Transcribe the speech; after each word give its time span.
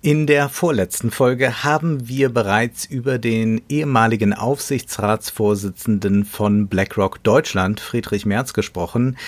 In 0.00 0.28
der 0.28 0.48
vorletzten 0.48 1.10
Folge 1.10 1.64
haben 1.64 2.06
wir 2.06 2.28
bereits 2.28 2.84
über 2.84 3.18
den 3.18 3.62
ehemaligen 3.68 4.32
Aufsichtsratsvorsitzenden 4.32 6.24
von 6.24 6.68
BlackRock 6.68 7.20
Deutschland, 7.24 7.80
Friedrich 7.80 8.24
Merz, 8.24 8.52
gesprochen. 8.52 9.18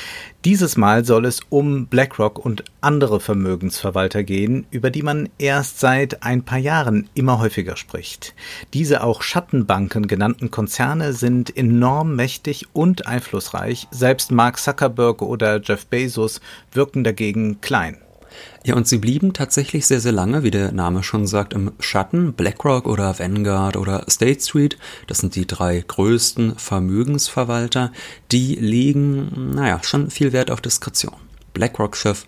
Dieses 0.45 0.77
Mal 0.77 1.04
soll 1.04 1.25
es 1.25 1.41
um 1.48 1.86
BlackRock 1.89 2.39
und 2.39 2.62
andere 2.80 3.18
Vermögensverwalter 3.18 4.22
gehen, 4.22 4.64
über 4.71 4.91
die 4.91 5.03
man 5.03 5.29
erst 5.39 5.80
seit 5.80 6.22
ein 6.22 6.45
paar 6.45 6.59
Jahren 6.59 7.11
immer 7.14 7.41
häufiger 7.41 7.77
spricht. 7.77 8.36
Diese 8.72 9.02
auch 9.02 9.22
Schattenbanken 9.22 10.07
genannten 10.07 10.52
Konzerne 10.52 11.14
sind 11.14 11.57
enorm 11.57 12.14
mächtig 12.14 12.68
und 12.75 13.08
einflussreich. 13.08 13.89
Selbst 13.91 14.30
Mark 14.30 14.57
Zuckerberg 14.57 15.21
oder 15.21 15.61
Jeff 15.61 15.86
Bezos 15.86 16.41
wirken 16.71 17.02
dagegen 17.02 17.61
klein. 17.61 17.99
Ja, 18.63 18.75
und 18.77 18.87
sie 18.87 18.99
blieben 18.99 19.32
tatsächlich 19.32 19.87
sehr, 19.87 20.00
sehr 20.00 20.13
lange, 20.13 20.43
wie 20.43 20.50
der 20.50 20.71
Name 20.73 21.03
schon 21.03 21.27
sagt, 21.27 21.55
im 21.55 21.73
Schatten. 21.81 22.35
BlackRock 22.35 22.86
oder 22.86 23.19
Vanguard 23.19 23.77
oder 23.77 24.05
State 24.11 24.41
Street, 24.41 24.77
das 25.07 25.19
sind 25.19 25.35
die 25.35 25.46
drei 25.46 25.83
größten 25.86 26.57
Vermögensverwalter, 26.57 27.91
die 28.31 28.57
legen, 28.57 29.53
naja, 29.55 29.81
schon 29.83 30.11
viel 30.11 30.35
Wert 30.35 30.50
auf 30.50 30.61
Diskretion. 30.61 31.14
BlackRock-Chef 31.55 32.27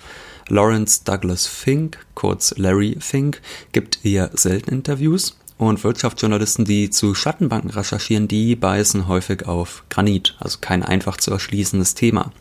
Lawrence 0.48 1.02
Douglas 1.04 1.46
Fink, 1.46 1.98
kurz 2.14 2.54
Larry 2.56 2.96
Fink, 2.98 3.40
gibt 3.72 4.04
eher 4.04 4.30
selten 4.34 4.70
Interviews 4.70 5.36
und 5.68 5.82
Wirtschaftsjournalisten, 5.84 6.64
die 6.64 6.90
zu 6.90 7.14
Schattenbanken 7.14 7.70
recherchieren, 7.70 8.28
die 8.28 8.56
beißen 8.56 9.08
häufig 9.08 9.46
auf 9.46 9.84
Granit, 9.88 10.36
also 10.38 10.58
kein 10.60 10.82
einfach 10.82 11.16
zu 11.16 11.30
erschließendes 11.30 11.94
Thema. 11.94 12.32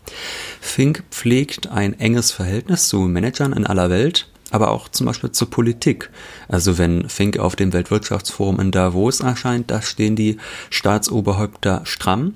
Fink 0.59 1.03
pflegt 1.11 1.67
ein 1.67 1.99
enges 1.99 2.31
Verhältnis 2.31 2.87
zu 2.87 2.99
Managern 3.01 3.53
in 3.53 3.65
aller 3.65 3.89
Welt, 3.89 4.27
aber 4.51 4.71
auch 4.71 4.89
zum 4.89 5.07
Beispiel 5.07 5.31
zur 5.31 5.49
Politik. 5.49 6.09
Also 6.47 6.77
wenn 6.77 7.09
Fink 7.09 7.39
auf 7.39 7.55
dem 7.55 7.73
Weltwirtschaftsforum 7.73 8.59
in 8.59 8.71
Davos 8.71 9.21
erscheint, 9.21 9.71
da 9.71 9.81
stehen 9.81 10.15
die 10.15 10.37
Staatsoberhäupter 10.69 11.81
stramm. 11.85 12.35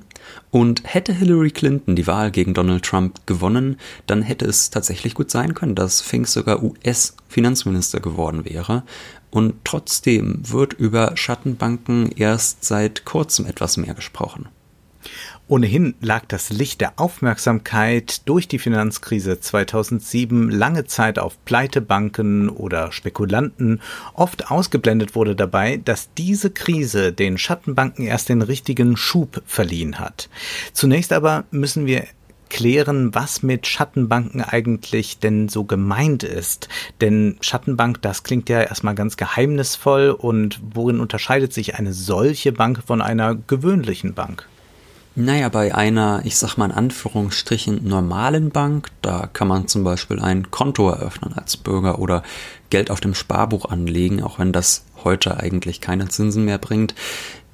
Und 0.55 0.83
hätte 0.85 1.11
Hillary 1.11 1.51
Clinton 1.51 1.97
die 1.97 2.07
Wahl 2.07 2.31
gegen 2.31 2.53
Donald 2.53 2.85
Trump 2.85 3.27
gewonnen, 3.27 3.75
dann 4.07 4.21
hätte 4.21 4.45
es 4.45 4.69
tatsächlich 4.69 5.13
gut 5.13 5.29
sein 5.29 5.53
können, 5.53 5.75
dass 5.75 5.99
Fink 5.99 6.29
sogar 6.29 6.63
US-Finanzminister 6.63 7.99
geworden 7.99 8.45
wäre. 8.45 8.83
Und 9.31 9.55
trotzdem 9.65 10.39
wird 10.49 10.71
über 10.71 11.17
Schattenbanken 11.17 12.09
erst 12.15 12.63
seit 12.63 13.03
kurzem 13.03 13.47
etwas 13.47 13.75
mehr 13.75 13.95
gesprochen. 13.95 14.47
Ohnehin 15.47 15.93
lag 16.01 16.25
das 16.27 16.49
Licht 16.49 16.81
der 16.81 16.99
Aufmerksamkeit 16.99 18.27
durch 18.27 18.47
die 18.47 18.57
Finanzkrise 18.57 19.39
2007 19.39 20.49
lange 20.49 20.85
Zeit 20.85 21.19
auf 21.19 21.37
Pleitebanken 21.45 22.49
oder 22.49 22.91
Spekulanten. 22.91 23.79
Oft 24.15 24.49
ausgeblendet 24.49 25.13
wurde 25.13 25.35
dabei, 25.35 25.77
dass 25.77 26.11
diese 26.15 26.49
Krise 26.49 27.13
den 27.13 27.37
Schattenbanken 27.37 28.07
erst 28.07 28.29
den 28.29 28.41
richtigen 28.41 28.97
Schub 28.97 29.43
verliehen 29.45 29.99
hat. 29.99 30.29
Zunächst 30.73 31.13
aber 31.13 31.43
müssen 31.51 31.85
wir 31.85 32.05
klären, 32.49 33.13
was 33.13 33.43
mit 33.43 33.67
Schattenbanken 33.67 34.41
eigentlich 34.41 35.19
denn 35.19 35.47
so 35.47 35.63
gemeint 35.63 36.23
ist. 36.23 36.69
Denn 37.01 37.37
Schattenbank, 37.41 38.01
das 38.01 38.23
klingt 38.23 38.49
ja 38.49 38.61
erstmal 38.61 38.95
ganz 38.95 39.15
geheimnisvoll 39.15 40.09
und 40.09 40.59
worin 40.73 40.99
unterscheidet 40.99 41.53
sich 41.53 41.75
eine 41.75 41.93
solche 41.93 42.51
Bank 42.51 42.81
von 42.83 43.03
einer 43.03 43.35
gewöhnlichen 43.35 44.15
Bank? 44.15 44.47
Naja, 45.17 45.47
bei 45.47 45.73
einer, 45.73 46.21
ich 46.25 46.35
sag 46.35 46.57
mal 46.57 46.65
in 46.65 46.71
Anführungsstrichen, 46.73 47.87
normalen 47.87 48.49
Bank, 48.49 48.89
da 49.01 49.29
kann 49.31 49.47
man 49.47 49.69
zum 49.69 49.85
Beispiel 49.85 50.19
ein 50.19 50.51
Konto 50.51 50.89
eröffnen 50.89 51.33
als 51.33 51.55
Bürger 51.55 51.99
oder 51.99 52.21
Geld 52.69 52.91
auf 52.91 52.99
dem 52.99 53.13
Sparbuch 53.13 53.63
anlegen, 53.69 54.21
auch 54.21 54.39
wenn 54.39 54.51
das 54.51 54.83
heute 55.05 55.39
eigentlich 55.39 55.79
keine 55.79 56.09
Zinsen 56.09 56.43
mehr 56.43 56.57
bringt. 56.57 56.95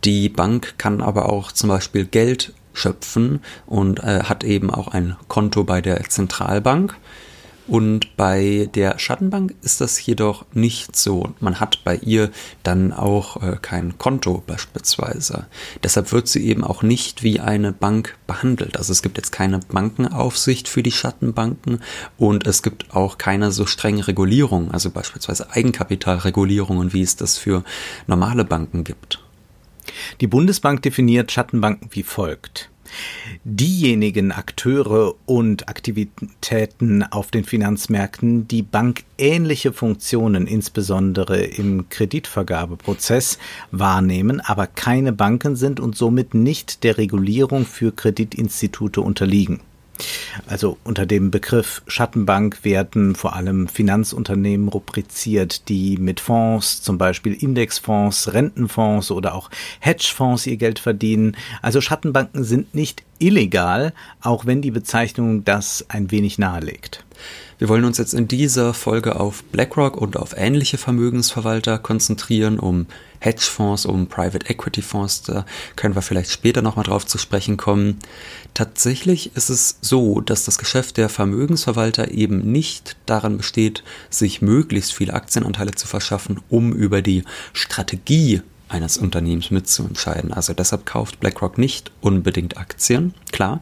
Die 0.03 0.27
Bank 0.27 0.79
kann 0.79 1.01
aber 1.01 1.29
auch 1.29 1.51
zum 1.51 1.69
Beispiel 1.69 2.05
Geld 2.05 2.53
schöpfen 2.73 3.41
und 3.67 3.99
äh, 3.99 4.23
hat 4.23 4.43
eben 4.43 4.71
auch 4.71 4.87
ein 4.87 5.15
Konto 5.27 5.63
bei 5.63 5.81
der 5.81 6.03
Zentralbank. 6.09 6.95
Und 7.67 8.17
bei 8.17 8.69
der 8.73 8.97
Schattenbank 8.97 9.55
ist 9.61 9.81
das 9.81 10.03
jedoch 10.05 10.45
nicht 10.53 10.95
so. 10.95 11.33
Man 11.39 11.59
hat 11.59 11.83
bei 11.83 11.97
ihr 11.97 12.31
dann 12.63 12.91
auch 12.91 13.41
äh, 13.41 13.57
kein 13.61 13.97
Konto 13.97 14.43
beispielsweise. 14.45 15.45
Deshalb 15.83 16.11
wird 16.11 16.27
sie 16.27 16.45
eben 16.45 16.63
auch 16.63 16.81
nicht 16.83 17.23
wie 17.23 17.39
eine 17.39 17.71
Bank 17.71 18.17
behandelt. 18.27 18.77
Also 18.77 18.91
es 18.91 19.01
gibt 19.01 19.17
jetzt 19.17 19.31
keine 19.31 19.59
Bankenaufsicht 19.59 20.67
für 20.67 20.83
die 20.83 20.91
Schattenbanken 20.91 21.79
und 22.17 22.47
es 22.47 22.63
gibt 22.63 22.95
auch 22.95 23.17
keine 23.17 23.51
so 23.51 23.65
strenge 23.65 24.07
Regulierung, 24.07 24.71
also 24.71 24.89
beispielsweise 24.89 25.51
Eigenkapitalregulierungen, 25.51 26.93
wie 26.93 27.03
es 27.03 27.15
das 27.15 27.37
für 27.37 27.63
normale 28.07 28.43
Banken 28.43 28.83
gibt. 28.83 29.23
Die 30.19 30.27
Bundesbank 30.27 30.81
definiert 30.81 31.31
Schattenbanken 31.31 31.89
wie 31.91 32.03
folgt. 32.03 32.70
Diejenigen 33.43 34.31
Akteure 34.31 35.15
und 35.25 35.69
Aktivitäten 35.69 37.03
auf 37.03 37.31
den 37.31 37.43
Finanzmärkten, 37.43 38.47
die 38.47 38.61
bankähnliche 38.61 39.73
Funktionen 39.73 40.47
insbesondere 40.47 41.41
im 41.41 41.89
Kreditvergabeprozess 41.89 43.39
wahrnehmen, 43.71 44.41
aber 44.41 44.67
keine 44.67 45.13
Banken 45.13 45.55
sind 45.55 45.79
und 45.79 45.95
somit 45.95 46.33
nicht 46.33 46.83
der 46.83 46.97
Regulierung 46.97 47.65
für 47.65 47.91
Kreditinstitute 47.91 49.01
unterliegen. 49.01 49.61
Also 50.47 50.77
unter 50.83 51.05
dem 51.05 51.31
Begriff 51.31 51.81
Schattenbank 51.87 52.63
werden 52.63 53.15
vor 53.15 53.35
allem 53.35 53.67
Finanzunternehmen 53.67 54.67
rubriziert, 54.67 55.67
die 55.69 55.97
mit 55.97 56.19
Fonds, 56.19 56.81
zum 56.81 56.97
Beispiel 56.97 57.33
Indexfonds, 57.33 58.33
Rentenfonds 58.33 59.11
oder 59.11 59.35
auch 59.35 59.49
Hedgefonds 59.79 60.47
ihr 60.47 60.57
Geld 60.57 60.79
verdienen. 60.79 61.35
Also 61.61 61.81
Schattenbanken 61.81 62.43
sind 62.43 62.73
nicht 62.73 63.03
illegal, 63.19 63.93
auch 64.21 64.45
wenn 64.45 64.61
die 64.61 64.71
Bezeichnung 64.71 65.45
das 65.45 65.85
ein 65.89 66.11
wenig 66.11 66.37
nahelegt. 66.37 67.05
Wir 67.61 67.69
wollen 67.69 67.85
uns 67.85 67.99
jetzt 67.99 68.15
in 68.15 68.27
dieser 68.27 68.73
Folge 68.73 69.19
auf 69.19 69.43
BlackRock 69.43 69.95
und 69.95 70.17
auf 70.17 70.35
ähnliche 70.35 70.79
Vermögensverwalter 70.79 71.77
konzentrieren, 71.77 72.57
um 72.57 72.87
Hedgefonds, 73.19 73.85
um 73.85 74.07
Private 74.07 74.49
Equity 74.49 74.81
Fonds, 74.81 75.21
da 75.21 75.45
können 75.75 75.93
wir 75.93 76.01
vielleicht 76.01 76.31
später 76.31 76.63
nochmal 76.63 76.85
drauf 76.85 77.05
zu 77.05 77.19
sprechen 77.19 77.57
kommen. 77.57 77.99
Tatsächlich 78.55 79.35
ist 79.35 79.51
es 79.51 79.77
so, 79.79 80.21
dass 80.21 80.43
das 80.45 80.57
Geschäft 80.57 80.97
der 80.97 81.07
Vermögensverwalter 81.07 82.09
eben 82.09 82.51
nicht 82.51 82.95
daran 83.05 83.37
besteht, 83.37 83.83
sich 84.09 84.41
möglichst 84.41 84.91
viele 84.91 85.13
Aktienanteile 85.13 85.75
zu 85.75 85.85
verschaffen, 85.85 86.39
um 86.49 86.73
über 86.73 87.03
die 87.03 87.23
Strategie 87.53 88.41
eines 88.71 88.97
Unternehmens 88.97 89.51
mitzuentscheiden. 89.51 90.33
Also 90.33 90.53
deshalb 90.53 90.85
kauft 90.85 91.19
BlackRock 91.19 91.57
nicht 91.57 91.91
unbedingt 92.01 92.57
Aktien, 92.57 93.13
klar. 93.31 93.61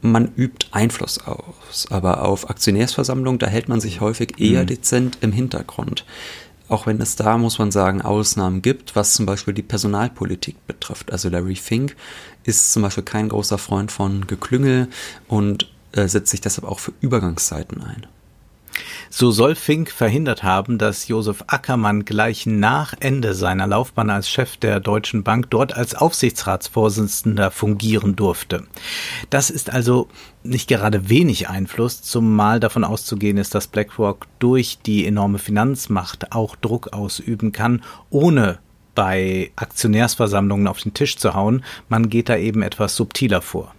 Man 0.00 0.32
übt 0.36 0.66
Einfluss 0.72 1.18
aus, 1.18 1.86
aber 1.90 2.24
auf 2.24 2.50
Aktionärsversammlungen, 2.50 3.38
da 3.38 3.46
hält 3.46 3.68
man 3.68 3.80
sich 3.80 4.00
häufig 4.00 4.40
eher 4.40 4.62
mhm. 4.62 4.66
dezent 4.66 5.18
im 5.20 5.32
Hintergrund. 5.32 6.04
Auch 6.68 6.86
wenn 6.86 7.00
es 7.00 7.16
da, 7.16 7.38
muss 7.38 7.58
man 7.58 7.70
sagen, 7.70 8.02
Ausnahmen 8.02 8.62
gibt, 8.62 8.96
was 8.96 9.14
zum 9.14 9.26
Beispiel 9.26 9.54
die 9.54 9.62
Personalpolitik 9.62 10.66
betrifft. 10.66 11.12
Also 11.12 11.28
Larry 11.28 11.54
Fink 11.54 11.96
ist 12.44 12.72
zum 12.72 12.82
Beispiel 12.82 13.04
kein 13.04 13.28
großer 13.28 13.58
Freund 13.58 13.92
von 13.92 14.26
Geklüngel 14.26 14.88
und 15.28 15.70
äh, 15.92 16.08
setzt 16.08 16.30
sich 16.30 16.40
deshalb 16.40 16.66
auch 16.66 16.78
für 16.78 16.92
Übergangszeiten 17.00 17.82
ein. 17.82 18.06
So 19.14 19.30
soll 19.30 19.56
Fink 19.56 19.90
verhindert 19.90 20.42
haben, 20.42 20.78
dass 20.78 21.06
Josef 21.06 21.44
Ackermann 21.46 22.06
gleich 22.06 22.46
nach 22.46 22.94
Ende 22.98 23.34
seiner 23.34 23.66
Laufbahn 23.66 24.08
als 24.08 24.30
Chef 24.30 24.56
der 24.56 24.80
Deutschen 24.80 25.22
Bank 25.22 25.50
dort 25.50 25.76
als 25.76 25.94
Aufsichtsratsvorsitzender 25.94 27.50
fungieren 27.50 28.16
durfte. 28.16 28.64
Das 29.28 29.50
ist 29.50 29.68
also 29.68 30.08
nicht 30.42 30.66
gerade 30.66 31.10
wenig 31.10 31.50
Einfluss, 31.50 32.00
zumal 32.00 32.58
davon 32.58 32.84
auszugehen 32.84 33.36
ist, 33.36 33.54
dass 33.54 33.66
BlackRock 33.66 34.28
durch 34.38 34.78
die 34.78 35.06
enorme 35.06 35.38
Finanzmacht 35.38 36.32
auch 36.32 36.56
Druck 36.56 36.94
ausüben 36.94 37.52
kann, 37.52 37.82
ohne 38.08 38.60
bei 38.94 39.52
Aktionärsversammlungen 39.56 40.66
auf 40.66 40.80
den 40.80 40.94
Tisch 40.94 41.18
zu 41.18 41.34
hauen. 41.34 41.64
Man 41.90 42.08
geht 42.08 42.30
da 42.30 42.38
eben 42.38 42.62
etwas 42.62 42.96
subtiler 42.96 43.42
vor. 43.42 43.74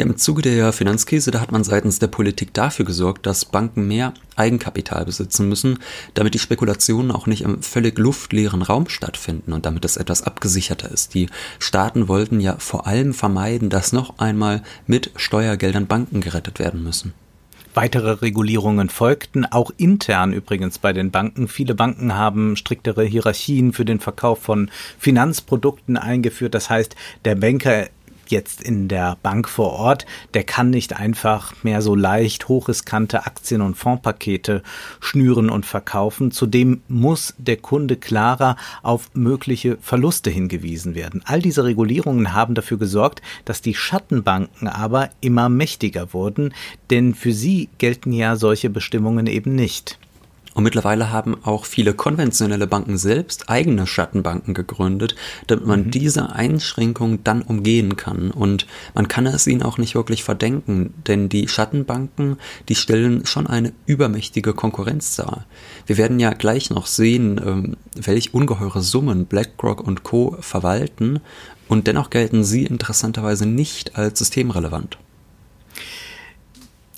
Ja, 0.00 0.06
im 0.06 0.16
Zuge 0.16 0.40
der 0.40 0.72
Finanzkrise, 0.72 1.30
da 1.30 1.42
hat 1.42 1.52
man 1.52 1.62
seitens 1.62 1.98
der 1.98 2.06
Politik 2.06 2.54
dafür 2.54 2.86
gesorgt, 2.86 3.26
dass 3.26 3.44
Banken 3.44 3.86
mehr 3.86 4.14
Eigenkapital 4.34 5.04
besitzen 5.04 5.46
müssen, 5.46 5.78
damit 6.14 6.32
die 6.32 6.38
Spekulationen 6.38 7.10
auch 7.10 7.26
nicht 7.26 7.42
im 7.42 7.62
völlig 7.62 7.98
luftleeren 7.98 8.62
Raum 8.62 8.88
stattfinden 8.88 9.52
und 9.52 9.66
damit 9.66 9.84
es 9.84 9.98
etwas 9.98 10.22
abgesicherter 10.22 10.90
ist. 10.90 11.12
Die 11.12 11.28
Staaten 11.58 12.08
wollten 12.08 12.40
ja 12.40 12.56
vor 12.58 12.86
allem 12.86 13.12
vermeiden, 13.12 13.68
dass 13.68 13.92
noch 13.92 14.18
einmal 14.18 14.62
mit 14.86 15.10
Steuergeldern 15.16 15.86
Banken 15.86 16.22
gerettet 16.22 16.60
werden 16.60 16.82
müssen. 16.82 17.12
Weitere 17.74 18.10
Regulierungen 18.10 18.88
folgten, 18.88 19.44
auch 19.44 19.70
intern 19.76 20.32
übrigens 20.32 20.78
bei 20.78 20.94
den 20.94 21.10
Banken. 21.10 21.46
Viele 21.46 21.74
Banken 21.74 22.14
haben 22.14 22.56
striktere 22.56 23.04
Hierarchien 23.04 23.72
für 23.72 23.84
den 23.84 24.00
Verkauf 24.00 24.40
von 24.40 24.70
Finanzprodukten 24.98 25.96
eingeführt. 25.96 26.54
Das 26.54 26.68
heißt, 26.68 26.96
der 27.24 27.36
Banker 27.36 27.88
jetzt 28.30 28.62
in 28.62 28.88
der 28.88 29.16
Bank 29.22 29.48
vor 29.48 29.72
Ort, 29.72 30.06
der 30.34 30.44
kann 30.44 30.70
nicht 30.70 30.98
einfach 30.98 31.54
mehr 31.62 31.82
so 31.82 31.94
leicht 31.94 32.48
hochriskante 32.48 33.26
Aktien- 33.26 33.60
und 33.60 33.76
Fondspakete 33.76 34.62
schnüren 34.98 35.50
und 35.50 35.66
verkaufen. 35.66 36.32
Zudem 36.32 36.82
muss 36.88 37.34
der 37.38 37.56
Kunde 37.56 37.96
klarer 37.96 38.56
auf 38.82 39.10
mögliche 39.14 39.78
Verluste 39.80 40.30
hingewiesen 40.30 40.94
werden. 40.94 41.22
All 41.24 41.40
diese 41.40 41.64
Regulierungen 41.64 42.32
haben 42.32 42.54
dafür 42.54 42.78
gesorgt, 42.78 43.22
dass 43.44 43.62
die 43.62 43.74
Schattenbanken 43.74 44.66
aber 44.66 45.10
immer 45.20 45.48
mächtiger 45.48 46.12
wurden, 46.12 46.52
denn 46.90 47.14
für 47.14 47.32
sie 47.32 47.68
gelten 47.78 48.12
ja 48.12 48.36
solche 48.36 48.70
Bestimmungen 48.70 49.28
eben 49.28 49.54
nicht. 49.54 49.99
Und 50.52 50.64
mittlerweile 50.64 51.12
haben 51.12 51.36
auch 51.44 51.64
viele 51.64 51.94
konventionelle 51.94 52.66
Banken 52.66 52.98
selbst 52.98 53.48
eigene 53.48 53.86
Schattenbanken 53.86 54.52
gegründet, 54.52 55.14
damit 55.46 55.64
man 55.64 55.84
mhm. 55.84 55.90
diese 55.92 56.32
Einschränkung 56.32 57.22
dann 57.22 57.42
umgehen 57.42 57.96
kann. 57.96 58.32
Und 58.32 58.66
man 58.94 59.06
kann 59.06 59.26
es 59.26 59.46
ihnen 59.46 59.62
auch 59.62 59.78
nicht 59.78 59.94
wirklich 59.94 60.24
verdenken, 60.24 60.92
denn 61.06 61.28
die 61.28 61.46
Schattenbanken, 61.46 62.36
die 62.68 62.74
stellen 62.74 63.26
schon 63.26 63.46
eine 63.46 63.72
übermächtige 63.86 64.52
Konkurrenz 64.52 65.14
dar. 65.14 65.46
Wir 65.86 65.98
werden 65.98 66.18
ja 66.18 66.32
gleich 66.32 66.70
noch 66.70 66.86
sehen, 66.86 67.40
ähm, 67.44 67.76
welch 67.94 68.34
ungeheure 68.34 68.82
Summen 68.82 69.26
BlackRock 69.26 69.80
und 69.80 70.02
Co. 70.02 70.36
verwalten. 70.40 71.20
Und 71.68 71.86
dennoch 71.86 72.10
gelten 72.10 72.42
sie 72.42 72.64
interessanterweise 72.64 73.46
nicht 73.46 73.96
als 73.96 74.18
systemrelevant. 74.18 74.98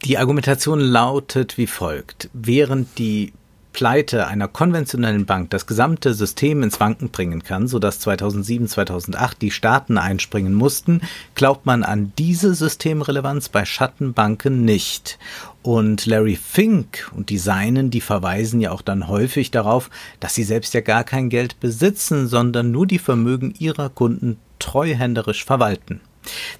Die 0.04 0.18
Argumentation 0.18 0.80
lautet 0.80 1.58
wie 1.58 1.66
folgt. 1.66 2.28
Während 2.32 2.98
die 2.98 3.32
Pleite 3.72 4.26
einer 4.26 4.48
konventionellen 4.48 5.26
Bank 5.26 5.50
das 5.50 5.66
gesamte 5.66 6.14
System 6.14 6.62
ins 6.62 6.80
Wanken 6.80 7.10
bringen 7.10 7.42
kann, 7.42 7.68
sodass 7.68 8.00
2007, 8.00 8.68
2008 8.68 9.40
die 9.40 9.50
Staaten 9.50 9.98
einspringen 9.98 10.54
mussten, 10.54 11.00
glaubt 11.34 11.66
man 11.66 11.82
an 11.82 12.12
diese 12.18 12.54
Systemrelevanz 12.54 13.48
bei 13.48 13.64
Schattenbanken 13.64 14.64
nicht. 14.64 15.18
Und 15.62 16.06
Larry 16.06 16.36
Fink 16.36 17.10
und 17.14 17.30
die 17.30 17.38
Seinen, 17.38 17.90
die 17.90 18.00
verweisen 18.00 18.60
ja 18.60 18.72
auch 18.72 18.82
dann 18.82 19.08
häufig 19.08 19.50
darauf, 19.50 19.90
dass 20.20 20.34
sie 20.34 20.44
selbst 20.44 20.74
ja 20.74 20.80
gar 20.80 21.04
kein 21.04 21.28
Geld 21.28 21.60
besitzen, 21.60 22.26
sondern 22.28 22.70
nur 22.70 22.86
die 22.86 22.98
Vermögen 22.98 23.54
ihrer 23.58 23.88
Kunden 23.88 24.38
treuhänderisch 24.58 25.44
verwalten. 25.44 26.00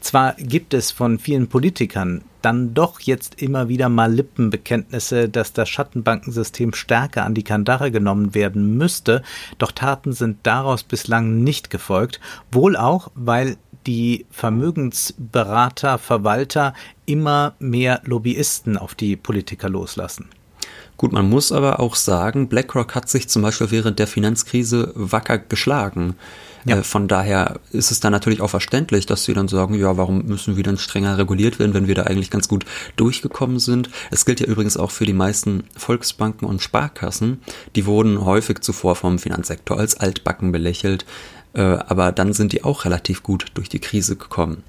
Zwar 0.00 0.35
gibt 0.35 0.75
es 0.75 0.91
von 0.91 1.19
vielen 1.19 1.49
Politikern 1.49 2.23
dann 2.42 2.74
doch 2.74 3.00
jetzt 3.00 3.40
immer 3.40 3.68
wieder 3.68 3.88
mal 3.88 4.12
Lippenbekenntnisse, 4.12 5.28
dass 5.28 5.52
das 5.52 5.68
Schattenbankensystem 5.68 6.74
stärker 6.74 7.24
an 7.24 7.34
die 7.34 7.44
Kandare 7.44 7.90
genommen 7.90 8.34
werden 8.34 8.76
müsste, 8.76 9.22
doch 9.58 9.72
Taten 9.72 10.12
sind 10.12 10.38
daraus 10.42 10.82
bislang 10.82 11.42
nicht 11.42 11.70
gefolgt, 11.70 12.20
wohl 12.50 12.76
auch, 12.76 13.10
weil 13.14 13.56
die 13.86 14.26
Vermögensberater, 14.30 15.98
Verwalter 15.98 16.74
immer 17.06 17.54
mehr 17.58 18.00
Lobbyisten 18.04 18.76
auf 18.76 18.94
die 18.94 19.16
Politiker 19.16 19.68
loslassen. 19.68 20.28
Gut, 20.96 21.12
man 21.12 21.28
muss 21.28 21.50
aber 21.52 21.80
auch 21.80 21.96
sagen, 21.96 22.48
BlackRock 22.48 22.94
hat 22.94 23.08
sich 23.08 23.28
zum 23.28 23.42
Beispiel 23.42 23.70
während 23.70 23.98
der 23.98 24.06
Finanzkrise 24.06 24.92
wacker 24.94 25.38
geschlagen. 25.38 26.14
Ja. 26.64 26.78
Äh, 26.78 26.82
von 26.82 27.08
daher 27.08 27.58
ist 27.72 27.90
es 27.90 28.00
dann 28.00 28.12
natürlich 28.12 28.40
auch 28.40 28.50
verständlich, 28.50 29.06
dass 29.06 29.24
sie 29.24 29.34
dann 29.34 29.48
sagen, 29.48 29.74
ja, 29.74 29.96
warum 29.96 30.26
müssen 30.26 30.56
wir 30.56 30.62
dann 30.62 30.78
strenger 30.78 31.19
reguliert 31.19 31.58
werden, 31.58 31.74
wenn 31.74 31.88
wir 31.88 31.94
da 31.94 32.04
eigentlich 32.04 32.30
ganz 32.30 32.48
gut 32.48 32.64
durchgekommen 32.96 33.58
sind. 33.58 33.90
Es 34.10 34.24
gilt 34.24 34.40
ja 34.40 34.46
übrigens 34.46 34.76
auch 34.76 34.90
für 34.90 35.06
die 35.06 35.12
meisten 35.12 35.64
Volksbanken 35.76 36.46
und 36.46 36.62
Sparkassen. 36.62 37.40
Die 37.75 37.86
wurden 37.86 38.25
häufig 38.25 38.60
zuvor 38.60 38.94
vom 38.94 39.18
Finanzsektor 39.18 39.78
als 39.78 39.96
altbacken 39.96 40.52
belächelt. 40.52 41.04
Äh, 41.54 41.60
aber 41.62 42.12
dann 42.12 42.32
sind 42.32 42.52
die 42.52 42.64
auch 42.64 42.84
relativ 42.84 43.22
gut 43.22 43.46
durch 43.54 43.69
die 43.69 43.78
Krise 43.78 44.16
gekommen. 44.16 44.62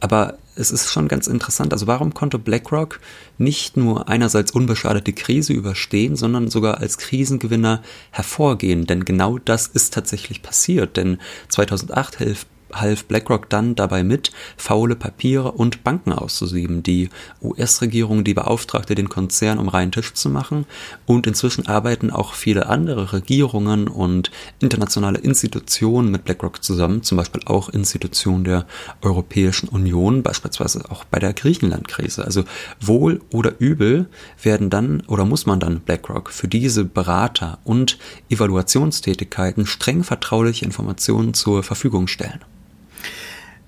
Aber 0.00 0.38
es 0.56 0.70
ist 0.70 0.92
schon 0.92 1.08
ganz 1.08 1.26
interessant, 1.26 1.72
also 1.72 1.86
warum 1.86 2.14
konnte 2.14 2.38
BlackRock 2.38 3.00
nicht 3.38 3.76
nur 3.76 4.08
einerseits 4.08 4.52
unbeschadet 4.52 5.06
die 5.06 5.14
Krise 5.14 5.52
überstehen, 5.52 6.16
sondern 6.16 6.48
sogar 6.48 6.78
als 6.78 6.98
Krisengewinner 6.98 7.82
hervorgehen? 8.10 8.86
Denn 8.86 9.04
genau 9.04 9.38
das 9.38 9.66
ist 9.66 9.94
tatsächlich 9.94 10.42
passiert, 10.42 10.96
denn 10.96 11.18
2008 11.48 12.18
hilft 12.18 12.48
half 12.80 13.04
BlackRock 13.04 13.48
dann 13.48 13.74
dabei 13.74 14.04
mit, 14.04 14.32
faule 14.56 14.96
Papiere 14.96 15.52
und 15.52 15.84
Banken 15.84 16.12
auszusieben. 16.12 16.82
Die 16.82 17.08
US-Regierung, 17.42 18.24
die 18.24 18.34
beauftragte 18.34 18.94
den 18.94 19.08
Konzern, 19.08 19.58
um 19.58 19.68
reinen 19.68 19.92
Tisch 19.92 20.14
zu 20.14 20.28
machen. 20.28 20.66
Und 21.06 21.26
inzwischen 21.26 21.66
arbeiten 21.66 22.10
auch 22.10 22.34
viele 22.34 22.66
andere 22.66 23.12
Regierungen 23.12 23.88
und 23.88 24.30
internationale 24.60 25.18
Institutionen 25.18 26.10
mit 26.10 26.24
BlackRock 26.24 26.62
zusammen, 26.62 27.02
zum 27.02 27.18
Beispiel 27.18 27.42
auch 27.46 27.68
Institutionen 27.68 28.44
der 28.44 28.66
Europäischen 29.02 29.68
Union, 29.68 30.22
beispielsweise 30.22 30.90
auch 30.90 31.04
bei 31.04 31.18
der 31.18 31.32
Griechenland-Krise. 31.32 32.24
Also 32.24 32.44
wohl 32.80 33.20
oder 33.32 33.54
übel 33.58 34.06
werden 34.42 34.70
dann 34.70 35.02
oder 35.06 35.24
muss 35.24 35.46
man 35.46 35.60
dann 35.60 35.80
BlackRock 35.80 36.30
für 36.30 36.48
diese 36.48 36.84
Berater 36.84 37.58
und 37.64 37.98
Evaluationstätigkeiten 38.28 39.66
streng 39.66 40.04
vertrauliche 40.04 40.64
Informationen 40.64 41.34
zur 41.34 41.62
Verfügung 41.62 42.06
stellen. 42.06 42.40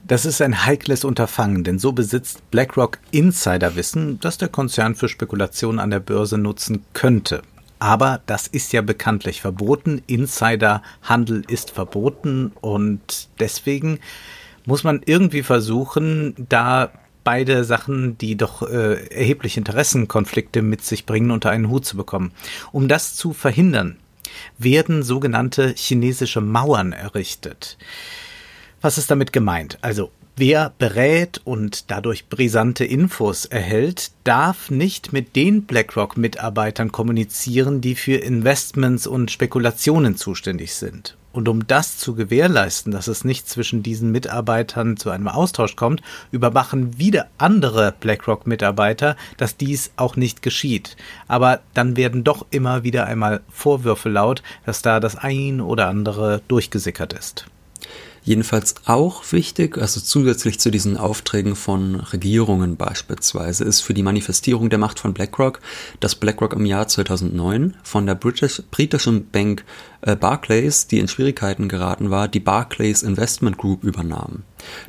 Das 0.09 0.25
ist 0.25 0.41
ein 0.41 0.65
heikles 0.65 1.03
Unterfangen, 1.03 1.65
denn 1.65 1.81
so 1.81 1.91
besitzt 1.91 2.49
BlackRock 2.53 3.01
Insiderwissen, 3.11 4.21
das 4.21 4.39
der 4.39 4.47
Konzern 4.47 4.95
für 4.95 5.09
Spekulationen 5.09 5.81
an 5.81 5.91
der 5.91 5.99
Börse 5.99 6.39
nutzen 6.39 6.85
könnte. 6.93 7.43
Aber 7.81 8.21
das 8.27 8.47
ist 8.47 8.73
ja 8.73 8.83
bekanntlich 8.83 9.41
verboten. 9.41 10.03
Insiderhandel 10.07 11.43
ist 11.49 11.73
verboten 11.73 12.53
und 12.61 13.29
deswegen 13.41 13.99
muss 14.65 14.85
man 14.85 15.03
irgendwie 15.05 15.43
versuchen, 15.43 16.35
da 16.49 16.93
beide 17.25 17.65
Sachen, 17.65 18.17
die 18.17 18.37
doch 18.37 18.63
äh, 18.63 19.09
erhebliche 19.09 19.59
Interessenkonflikte 19.59 20.63
mit 20.63 20.85
sich 20.85 21.05
bringen, 21.05 21.33
unter 21.33 21.51
einen 21.51 21.69
Hut 21.69 21.85
zu 21.85 21.97
bekommen. 21.97 22.31
Um 22.71 22.87
das 22.87 23.17
zu 23.17 23.33
verhindern, 23.33 23.97
werden 24.57 25.03
sogenannte 25.03 25.75
chinesische 25.77 26.41
Mauern 26.41 26.93
errichtet. 26.93 27.77
Was 28.81 28.99
ist 28.99 29.11
damit 29.11 29.33
gemeint? 29.33 29.79
Also 29.83 30.11
Wer 30.39 30.75
berät 30.77 31.41
und 31.45 31.91
dadurch 31.91 32.29
brisante 32.29 32.85
Infos 32.85 33.47
erhält, 33.47 34.11
darf 34.23 34.71
nicht 34.71 35.11
mit 35.11 35.35
den 35.35 35.63
BlackRock-Mitarbeitern 35.63 36.93
kommunizieren, 36.93 37.81
die 37.81 37.95
für 37.95 38.17
Investments 38.17 39.07
und 39.07 39.31
Spekulationen 39.31 40.15
zuständig 40.15 40.75
sind. 40.75 41.17
Und 41.33 41.49
um 41.49 41.67
das 41.67 41.97
zu 41.97 42.15
gewährleisten, 42.15 42.93
dass 42.93 43.09
es 43.09 43.25
nicht 43.25 43.49
zwischen 43.49 43.83
diesen 43.83 44.13
Mitarbeitern 44.13 44.99
zu 44.99 45.09
einem 45.09 45.29
Austausch 45.29 45.75
kommt, 45.75 46.03
überwachen 46.31 46.99
wieder 46.99 47.29
andere 47.39 47.95
BlackRock-Mitarbeiter, 47.99 49.17
dass 49.39 49.57
dies 49.57 49.91
auch 49.97 50.17
nicht 50.17 50.43
geschieht. 50.43 50.99
Aber 51.29 51.61
dann 51.73 51.97
werden 51.97 52.25
doch 52.25 52.45
immer 52.51 52.85
wieder 52.85 53.07
einmal 53.07 53.41
Vorwürfe 53.49 54.11
laut, 54.11 54.43
dass 54.67 54.83
da 54.83 55.01
das 55.01 55.17
ein 55.17 55.63
oder 55.63 55.89
andere 55.89 56.43
durchgesickert 56.47 57.15
ist. 57.15 57.47
Jedenfalls 58.27 58.75
auch 58.87 59.23
wichtig, 59.31 59.79
also 59.79 60.01
zusätzlich 60.01 60.59
zu 60.59 60.73
diesen 60.73 60.97
Aufträgen 60.97 61.55
von 61.55 61.95
Regierungen 61.95 62.77
beispielsweise, 62.77 63.63
ist 63.63 63.83
für 63.83 63.95
die 63.95 64.03
Manifestierung 64.03 64.69
der 64.69 64.81
Macht 64.81 64.99
von 64.99 65.15
BlackRock, 65.15 65.61
dass 66.01 66.17
BlackRock 66.17 66.53
im 66.55 66.67
Jahr 66.67 66.89
2009 66.89 67.77
von 67.85 68.05
der 68.05 68.17
British, 68.17 68.61
britischen 68.73 69.31
Bank 69.31 69.65
äh, 70.01 70.17
Barclays, 70.17 70.89
die 70.89 70.99
in 70.99 71.07
Schwierigkeiten 71.07 71.69
geraten 71.69 72.11
war, 72.11 72.27
die 72.27 72.41
Barclays 72.41 73.05
Investment 73.05 73.59
Group 73.59 73.85
übernahm. 73.85 74.43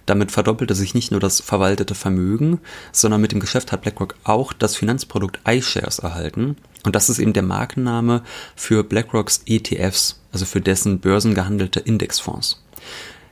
Damit 0.08 0.32
verdoppelte 0.32 0.74
sich 0.74 0.96
nicht 0.96 1.12
nur 1.12 1.20
das 1.20 1.40
verwaltete 1.40 1.94
Vermögen, 1.94 2.60
sondern 2.92 3.22
mit 3.22 3.34
dem 3.34 3.40
Geschäft 3.40 3.72
hat 3.72 3.84
BlackRock 3.84 4.16
auch 4.24 4.52
das 4.52 4.76
Finanzprodukt 4.76 5.42
iShares 5.48 6.00
erhalten. 6.00 6.58
Und 6.84 6.96
das 6.96 7.08
ist 7.08 7.20
eben 7.20 7.34
der 7.34 7.44
Markenname 7.44 8.24
für 8.56 8.84
BlackRocks 8.84 9.42
ETFs, 9.46 10.22
also 10.32 10.46
für 10.46 10.60
dessen 10.60 11.02
börsengehandelte 11.02 11.82
Indexfonds. 11.82 12.64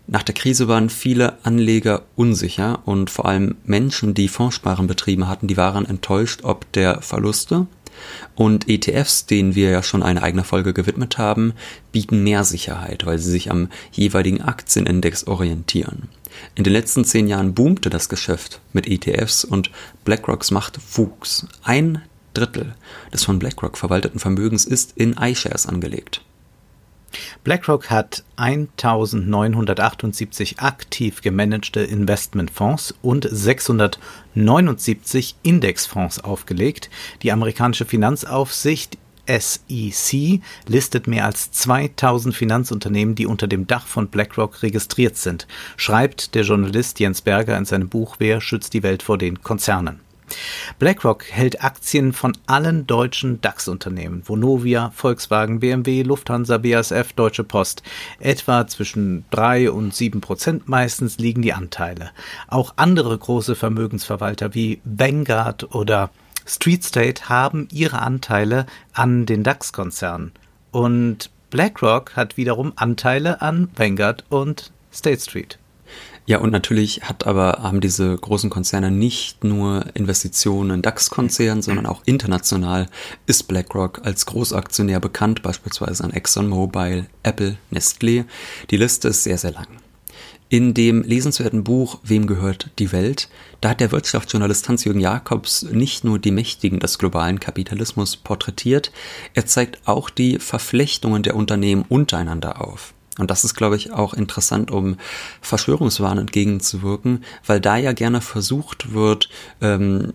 Nach 0.07 0.23
der 0.23 0.35
Krise 0.35 0.67
waren 0.67 0.89
viele 0.89 1.43
Anleger 1.43 2.03
unsicher 2.15 2.79
und 2.85 3.09
vor 3.09 3.25
allem 3.25 3.55
Menschen, 3.65 4.13
die 4.13 4.27
Fondssparen 4.27 4.87
betrieben 4.87 5.27
hatten, 5.27 5.47
die 5.47 5.57
waren 5.57 5.85
enttäuscht 5.85 6.41
ob 6.43 6.71
der 6.73 7.01
Verluste. 7.01 7.67
Und 8.35 8.67
ETFs, 8.67 9.25
denen 9.25 9.55
wir 9.55 9.69
ja 9.69 9.81
schon 9.81 10.03
eine 10.03 10.21
eigene 10.21 10.43
Folge 10.43 10.73
gewidmet 10.73 11.17
haben, 11.17 11.53
bieten 11.91 12.23
mehr 12.23 12.43
Sicherheit, 12.43 13.05
weil 13.05 13.19
sie 13.19 13.31
sich 13.31 13.49
am 13.49 13.69
jeweiligen 13.91 14.41
Aktienindex 14.41 15.27
orientieren. 15.27 16.09
In 16.55 16.65
den 16.65 16.73
letzten 16.73 17.05
zehn 17.05 17.27
Jahren 17.27 17.53
boomte 17.53 17.89
das 17.89 18.09
Geschäft 18.09 18.59
mit 18.73 18.87
ETFs 18.87 19.45
und 19.45 19.71
BlackRocks 20.03 20.51
Macht 20.51 20.77
wuchs. 20.97 21.47
Ein 21.63 22.01
Drittel 22.33 22.75
des 23.13 23.23
von 23.23 23.39
BlackRock 23.39 23.77
verwalteten 23.77 24.19
Vermögens 24.19 24.65
ist 24.65 24.91
in 24.97 25.13
iShares 25.13 25.65
angelegt. 25.65 26.21
BlackRock 27.43 27.89
hat 27.89 28.23
1978 28.37 30.59
aktiv 30.59 31.21
gemanagte 31.21 31.81
Investmentfonds 31.81 32.95
und 33.01 33.27
679 33.29 35.35
Indexfonds 35.43 36.23
aufgelegt. 36.23 36.89
Die 37.21 37.31
amerikanische 37.31 37.85
Finanzaufsicht 37.85 38.97
SEC 39.27 40.41
listet 40.67 41.07
mehr 41.07 41.25
als 41.25 41.51
2000 41.51 42.35
Finanzunternehmen, 42.35 43.15
die 43.15 43.25
unter 43.25 43.47
dem 43.47 43.67
Dach 43.67 43.87
von 43.87 44.07
BlackRock 44.07 44.61
registriert 44.61 45.17
sind, 45.17 45.47
schreibt 45.77 46.35
der 46.35 46.43
Journalist 46.43 46.99
Jens 46.99 47.21
Berger 47.21 47.57
in 47.57 47.65
seinem 47.65 47.89
Buch 47.89 48.15
Wer 48.19 48.41
schützt 48.41 48.73
die 48.73 48.83
Welt 48.83 49.03
vor 49.03 49.17
den 49.17 49.41
Konzernen. 49.41 50.04
BlackRock 50.79 51.25
hält 51.29 51.63
Aktien 51.63 52.13
von 52.13 52.37
allen 52.47 52.87
deutschen 52.87 53.41
DAX-Unternehmen, 53.41 54.23
Vonovia, 54.25 54.91
Volkswagen, 54.95 55.59
BMW, 55.59 56.03
Lufthansa, 56.03 56.57
BASF, 56.57 57.13
Deutsche 57.13 57.43
Post. 57.43 57.83
Etwa 58.19 58.67
zwischen 58.67 59.25
drei 59.31 59.71
und 59.71 59.93
sieben 59.93 60.21
Prozent 60.21 60.67
meistens 60.67 61.17
liegen 61.17 61.41
die 61.41 61.53
Anteile. 61.53 62.11
Auch 62.47 62.73
andere 62.75 63.17
große 63.17 63.55
Vermögensverwalter 63.55 64.53
wie 64.53 64.81
Vanguard 64.83 65.75
oder 65.75 66.09
Street 66.45 66.83
State 66.83 67.29
haben 67.29 67.67
ihre 67.71 68.01
Anteile 68.01 68.65
an 68.93 69.25
den 69.25 69.43
DAX-Konzernen. 69.43 70.31
Und 70.71 71.29
BlackRock 71.49 72.15
hat 72.15 72.37
wiederum 72.37 72.73
Anteile 72.75 73.41
an 73.41 73.69
Vanguard 73.75 74.25
und 74.29 74.71
State 74.91 75.21
Street. 75.21 75.57
Ja, 76.27 76.39
und 76.39 76.51
natürlich 76.51 77.03
hat 77.03 77.27
aber, 77.27 77.59
haben 77.61 77.81
diese 77.81 78.15
großen 78.15 78.49
Konzerne 78.49 78.89
nicht 78.89 79.43
nur 79.43 79.85
Investitionen 79.93 80.71
in 80.71 80.81
DAX-Konzernen, 80.81 81.61
sondern 81.61 81.85
auch 81.85 82.01
international 82.05 82.87
ist 83.27 83.43
BlackRock 83.43 84.01
als 84.03 84.25
Großaktionär 84.25 84.99
bekannt, 84.99 85.43
beispielsweise 85.43 86.03
an 86.03 86.13
ExxonMobil, 86.13 87.05
Apple, 87.21 87.57
Nestlé. 87.71 88.25
Die 88.71 88.77
Liste 88.77 89.09
ist 89.09 89.23
sehr, 89.23 89.37
sehr 89.37 89.51
lang. 89.51 89.67
In 90.49 90.73
dem 90.73 91.03
lesenswerten 91.03 91.63
Buch 91.63 91.99
Wem 92.01 92.25
gehört 92.25 92.71
die 92.79 92.91
Welt? 92.91 93.29
Da 93.61 93.69
hat 93.69 93.79
der 93.79 93.91
Wirtschaftsjournalist 93.91 94.67
Hans-Jürgen 94.67 94.99
Jakobs 94.99 95.63
nicht 95.63 96.03
nur 96.03 96.17
die 96.17 96.31
Mächtigen 96.31 96.79
des 96.79 96.97
globalen 96.97 97.39
Kapitalismus 97.39 98.15
porträtiert, 98.15 98.91
er 99.35 99.45
zeigt 99.45 99.87
auch 99.87 100.09
die 100.09 100.39
Verflechtungen 100.39 101.21
der 101.21 101.35
Unternehmen 101.35 101.85
untereinander 101.87 102.65
auf. 102.67 102.94
Und 103.17 103.31
das 103.31 103.45
ist, 103.45 103.55
glaube 103.55 103.77
ich, 103.77 103.93
auch 103.93 104.13
interessant, 104.13 104.71
um 104.71 104.97
Verschwörungswahn 105.41 106.17
entgegenzuwirken, 106.17 107.23
weil 107.45 107.61
da 107.61 107.77
ja 107.77 107.93
gerne 107.93 108.19
versucht 108.19 108.93
wird, 108.93 109.29
ähm, 109.61 110.13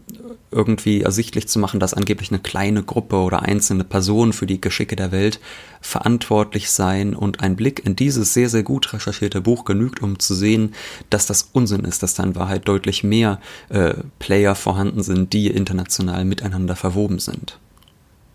irgendwie 0.50 1.00
ersichtlich 1.00 1.48
zu 1.48 1.58
machen, 1.58 1.80
dass 1.80 1.94
angeblich 1.94 2.30
eine 2.30 2.40
kleine 2.40 2.82
Gruppe 2.82 3.16
oder 3.16 3.42
einzelne 3.42 3.84
Personen 3.84 4.32
für 4.32 4.46
die 4.46 4.60
Geschicke 4.60 4.96
der 4.96 5.12
Welt 5.12 5.40
verantwortlich 5.80 6.70
seien. 6.70 7.14
Und 7.14 7.40
ein 7.40 7.56
Blick 7.56 7.86
in 7.86 7.96
dieses 7.96 8.34
sehr, 8.34 8.50
sehr 8.50 8.64
gut 8.64 8.92
recherchierte 8.92 9.40
Buch 9.40 9.64
genügt, 9.64 10.02
um 10.02 10.18
zu 10.18 10.34
sehen, 10.34 10.74
dass 11.08 11.26
das 11.26 11.48
Unsinn 11.52 11.84
ist, 11.84 12.02
dass 12.02 12.14
da 12.14 12.24
in 12.24 12.36
Wahrheit 12.36 12.68
deutlich 12.68 13.02
mehr 13.02 13.40
äh, 13.70 13.94
Player 14.18 14.54
vorhanden 14.54 15.02
sind, 15.02 15.32
die 15.32 15.46
international 15.46 16.26
miteinander 16.26 16.76
verwoben 16.76 17.18
sind. 17.18 17.58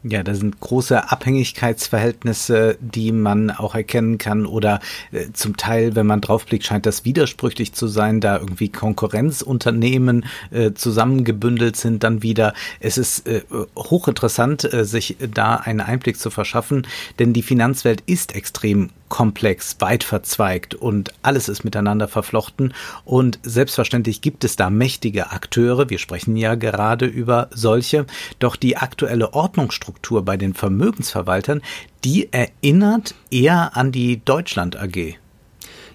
Ja, 0.07 0.21
da 0.21 0.35
sind 0.35 0.59
große 0.59 1.09
Abhängigkeitsverhältnisse, 1.09 2.77
die 2.79 3.11
man 3.11 3.49
auch 3.49 3.73
erkennen 3.73 4.19
kann 4.19 4.45
oder 4.45 4.79
äh, 5.11 5.31
zum 5.33 5.57
Teil, 5.57 5.95
wenn 5.95 6.05
man 6.05 6.21
draufblickt, 6.21 6.63
scheint 6.63 6.85
das 6.85 7.05
widersprüchlich 7.05 7.73
zu 7.73 7.87
sein, 7.87 8.21
da 8.21 8.37
irgendwie 8.37 8.69
Konkurrenzunternehmen 8.69 10.25
äh, 10.51 10.73
zusammengebündelt 10.73 11.75
sind 11.75 12.03
dann 12.03 12.21
wieder. 12.21 12.53
Es 12.79 12.99
ist 12.99 13.25
äh, 13.25 13.41
hochinteressant, 13.75 14.71
äh, 14.71 14.85
sich 14.85 15.17
da 15.33 15.55
einen 15.55 15.81
Einblick 15.81 16.19
zu 16.19 16.29
verschaffen, 16.29 16.85
denn 17.17 17.33
die 17.33 17.41
Finanzwelt 17.41 18.03
ist 18.05 18.35
extrem 18.35 18.91
komplex, 19.09 19.77
weit 19.79 20.03
verzweigt 20.03 20.75
und 20.75 21.13
alles 21.21 21.49
ist 21.49 21.63
miteinander 21.63 22.07
verflochten 22.07 22.73
und 23.03 23.39
selbstverständlich 23.43 24.21
gibt 24.21 24.43
es 24.43 24.55
da 24.55 24.69
mächtige 24.69 25.31
Akteure, 25.31 25.89
wir 25.89 25.99
sprechen 25.99 26.35
ja 26.35 26.55
gerade 26.55 27.05
über 27.05 27.49
solche, 27.51 28.05
doch 28.39 28.55
die 28.55 28.77
aktuelle 28.77 29.33
Ordnungsstruktur 29.33 30.25
bei 30.25 30.37
den 30.37 30.53
Vermögensverwaltern, 30.53 31.61
die 32.03 32.31
erinnert 32.33 33.15
eher 33.29 33.75
an 33.77 33.91
die 33.91 34.23
Deutschland 34.23 34.75
AG. 34.77 35.17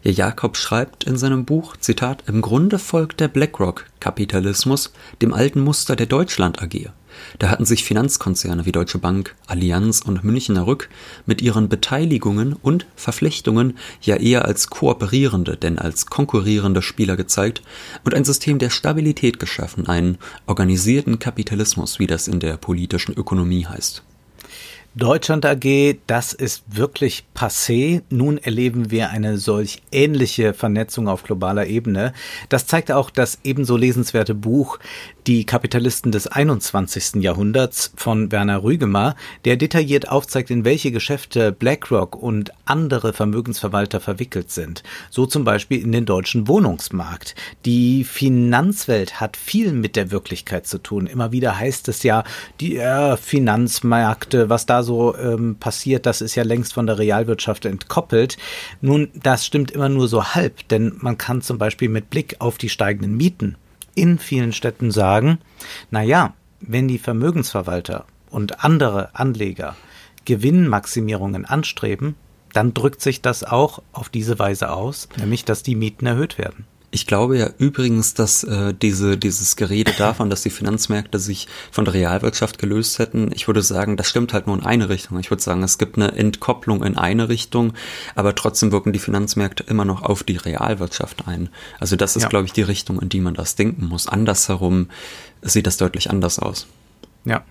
Ja, 0.03 0.11
Jakob 0.13 0.57
schreibt 0.57 1.05
in 1.05 1.19
seinem 1.19 1.45
Buch, 1.45 1.77
Zitat, 1.77 2.25
im 2.27 2.41
Grunde 2.41 2.79
folgt 2.79 3.21
der 3.21 3.29
BlackRock-Kapitalismus 3.29 4.93
dem 5.21 5.35
alten 5.35 5.61
Muster 5.61 5.95
der 5.95 6.07
Deutschland 6.07 6.63
AG. 6.63 6.91
Da 7.39 7.49
hatten 7.49 7.65
sich 7.65 7.85
Finanzkonzerne 7.85 8.67
wie 8.67 8.73
Deutsche 8.73 8.99
Bank, 8.99 9.35
Allianz 9.47 10.01
und 10.01 10.25
Münchner 10.25 10.67
Rück 10.67 10.89
mit 11.27 11.43
ihren 11.43 11.69
Beteiligungen 11.69 12.55
und 12.55 12.87
Verflechtungen 12.97 13.79
ja 14.01 14.17
eher 14.17 14.45
als 14.45 14.69
kooperierende, 14.69 15.57
denn 15.57 15.79
als 15.79 16.07
konkurrierende 16.07 16.83
Spieler 16.83 17.17
gezeigt 17.17 17.63
und 18.05 18.15
ein 18.15 18.25
System 18.25 18.59
der 18.59 18.71
Stabilität 18.71 19.39
geschaffen, 19.39 19.87
einen 19.87 20.19
organisierten 20.47 21.19
Kapitalismus, 21.19 21.99
wie 21.99 22.07
das 22.07 22.29
in 22.29 22.41
der 22.41 22.57
politischen 22.57 23.15
Ökonomie 23.15 23.67
heißt. 23.67 24.03
Deutschland 24.97 25.47
AG, 25.47 25.99
das 26.09 26.33
ist 26.33 26.65
wirklich 26.67 27.25
passé. 27.33 28.03
Nun 28.11 28.39
erleben 28.39 28.91
wir 28.91 29.11
eine 29.11 29.39
solch 29.39 29.83
ähnliche 29.93 30.53
Vernetzung 30.53 31.07
auf 31.07 31.23
globaler 31.23 31.69
Ebene. 31.69 32.13
Das 32.49 32.67
zeigt 32.67 32.91
auch 32.91 33.11
das 33.11 33.39
ebenso 33.45 33.77
lesenswerte 33.77 34.35
Buch 34.35 34.81
Die 35.27 35.45
Kapitalisten 35.45 36.13
des 36.13 36.29
21. 36.29 37.23
Jahrhunderts 37.23 37.93
von 37.95 38.33
Werner 38.33 38.63
Rügemer, 38.63 39.17
der 39.45 39.57
detailliert 39.57 40.09
aufzeigt, 40.09 40.51
in 40.51 40.65
welche 40.65 40.93
Geschäfte 40.93 41.53
BlackRock 41.53 42.17
und 42.17 42.53
andere 42.65 43.13
Vermögensverwalter 43.13 44.01
verwickelt 44.01 44.51
sind. 44.51 44.83
So 45.11 45.27
zum 45.27 45.45
Beispiel 45.45 45.83
in 45.83 45.93
den 45.93 46.07
deutschen 46.07 46.49
Wohnungsmarkt. 46.49 47.35
Die 47.67 48.05
Finanzwelt 48.05 49.21
hat 49.21 49.37
viel 49.37 49.73
mit 49.73 49.95
der 49.95 50.11
Wirklichkeit 50.11 50.67
zu 50.67 50.79
tun. 50.79 51.07
Immer 51.07 51.33
wieder 51.33 51.59
heißt 51.59 51.89
es 51.89 52.03
ja, 52.03 52.25
die 52.59 52.79
äh, 52.79 53.19
Finanzmärkte, 53.19 54.49
was 54.49 54.65
da 54.65 54.83
so 54.83 55.15
ähm, 55.19 55.57
passiert, 55.61 56.07
das 56.07 56.23
ist 56.23 56.35
ja 56.35 56.45
längst 56.45 56.73
von 56.73 56.87
der 56.87 56.99
Realwirtschaft 56.99 57.67
entkoppelt. 57.67 58.39
Nun, 58.81 59.09
das 59.15 59.45
stimmt 59.45 59.71
immer 59.71 59.91
nur 59.91 60.09
so 60.09 60.25
halb, 60.35 60.67
denn 60.69 60.95
man 61.01 61.19
kann 61.19 61.43
zum 61.43 61.59
Beispiel 61.59 61.91
mit 61.91 62.09
Blick 62.09 62.37
auf 62.39 62.57
die 62.57 62.71
steigenden 62.71 63.19
Mieten 63.19 63.57
in 63.95 64.19
vielen 64.19 64.53
Städten 64.53 64.91
sagen, 64.91 65.39
na 65.91 66.03
ja, 66.03 66.35
wenn 66.61 66.89
die 66.89 66.99
Vermögensverwalter 66.99 68.05
und 68.31 68.65
andere 68.65 69.15
Anleger 69.15 69.77
Gewinnmaximierungen 70.25 71.45
anstreben, 71.45 72.15
dann 72.53 72.75
drückt 72.75 73.01
sich 73.01 73.23
das 73.23 73.45
auch 73.45 73.83
auf 73.93 74.09
diese 74.09 74.39
Weise 74.39 74.71
aus, 74.71 75.09
nämlich 75.17 75.45
dass 75.45 75.63
die 75.63 75.77
Mieten 75.77 76.07
erhöht 76.07 76.39
werden. 76.39 76.67
Ich 76.93 77.07
glaube 77.07 77.39
ja 77.39 77.51
übrigens, 77.59 78.15
dass 78.15 78.43
äh, 78.43 78.75
diese, 78.75 79.17
dieses 79.17 79.55
Gerede 79.55 79.93
davon, 79.93 80.29
dass 80.29 80.43
die 80.43 80.51
Finanzmärkte 80.51 81.21
sich 81.21 81.47
von 81.71 81.85
der 81.85 81.95
Realwirtschaft 81.95 82.59
gelöst 82.59 82.99
hätten, 82.99 83.31
ich 83.33 83.47
würde 83.47 83.63
sagen, 83.63 83.97
das 83.97 84.09
stimmt 84.09 84.33
halt 84.33 84.49
nur 84.49 84.59
in 84.59 84.65
eine 84.65 84.89
Richtung. 84.89 85.21
Ich 85.21 85.31
würde 85.31 85.43
sagen, 85.43 85.63
es 85.63 85.79
gibt 85.79 85.97
eine 85.97 86.13
Entkopplung 86.13 86.83
in 86.83 86.99
eine 86.99 87.29
Richtung, 87.29 87.75
aber 88.17 88.35
trotzdem 88.35 88.73
wirken 88.73 88.93
die 88.93 88.99
Finanzmärkte 88.99 89.63
immer 89.69 89.85
noch 89.85 90.03
auf 90.03 90.25
die 90.25 90.37
Realwirtschaft 90.37 91.29
ein. 91.29 91.49
Also 91.79 91.95
das 91.95 92.17
ist, 92.17 92.25
ja. 92.25 92.29
glaube 92.29 92.47
ich, 92.47 92.53
die 92.53 92.63
Richtung, 92.63 93.01
in 93.01 93.09
die 93.09 93.21
man 93.21 93.35
das 93.35 93.55
denken 93.55 93.87
muss. 93.87 94.09
Andersherum 94.09 94.89
sieht 95.43 95.69
das 95.69 95.77
deutlich 95.77 96.11
anders 96.11 96.41
aus. 96.41 96.67
Ja, 97.25 97.45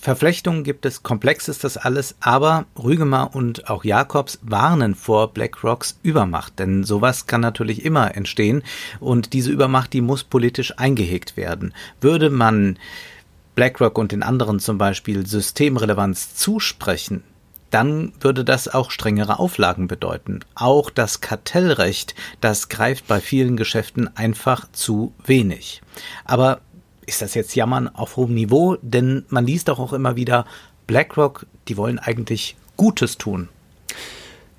Verflechtungen 0.00 0.64
gibt 0.64 0.86
es, 0.86 1.02
komplex 1.02 1.46
ist 1.48 1.62
das 1.62 1.76
alles, 1.76 2.14
aber 2.20 2.64
Rügemer 2.82 3.34
und 3.34 3.68
auch 3.68 3.84
Jakobs 3.84 4.38
warnen 4.40 4.94
vor 4.94 5.34
BlackRocks 5.34 5.98
Übermacht, 6.02 6.58
denn 6.58 6.84
sowas 6.84 7.26
kann 7.26 7.42
natürlich 7.42 7.84
immer 7.84 8.16
entstehen 8.16 8.62
und 8.98 9.34
diese 9.34 9.50
Übermacht, 9.50 9.92
die 9.92 10.00
muss 10.00 10.24
politisch 10.24 10.78
eingehegt 10.78 11.36
werden. 11.36 11.74
Würde 12.00 12.30
man 12.30 12.78
BlackRock 13.54 13.98
und 13.98 14.12
den 14.12 14.22
anderen 14.22 14.58
zum 14.58 14.78
Beispiel 14.78 15.26
Systemrelevanz 15.26 16.34
zusprechen, 16.34 17.22
dann 17.70 18.12
würde 18.20 18.44
das 18.44 18.68
auch 18.68 18.90
strengere 18.90 19.38
Auflagen 19.38 19.86
bedeuten. 19.86 20.40
Auch 20.54 20.90
das 20.90 21.20
Kartellrecht, 21.20 22.14
das 22.40 22.68
greift 22.68 23.06
bei 23.06 23.20
vielen 23.20 23.56
Geschäften 23.56 24.14
einfach 24.16 24.66
zu 24.72 25.12
wenig. 25.24 25.82
Aber 26.24 26.60
ist 27.10 27.22
das 27.22 27.34
jetzt 27.34 27.56
Jammern 27.56 27.88
auf 27.88 28.16
hohem 28.16 28.34
Niveau? 28.34 28.76
Denn 28.82 29.24
man 29.28 29.44
liest 29.44 29.68
doch 29.68 29.80
auch 29.80 29.92
immer 29.92 30.14
wieder, 30.14 30.46
BlackRock, 30.86 31.44
die 31.66 31.76
wollen 31.76 31.98
eigentlich 31.98 32.56
Gutes 32.76 33.18
tun. 33.18 33.48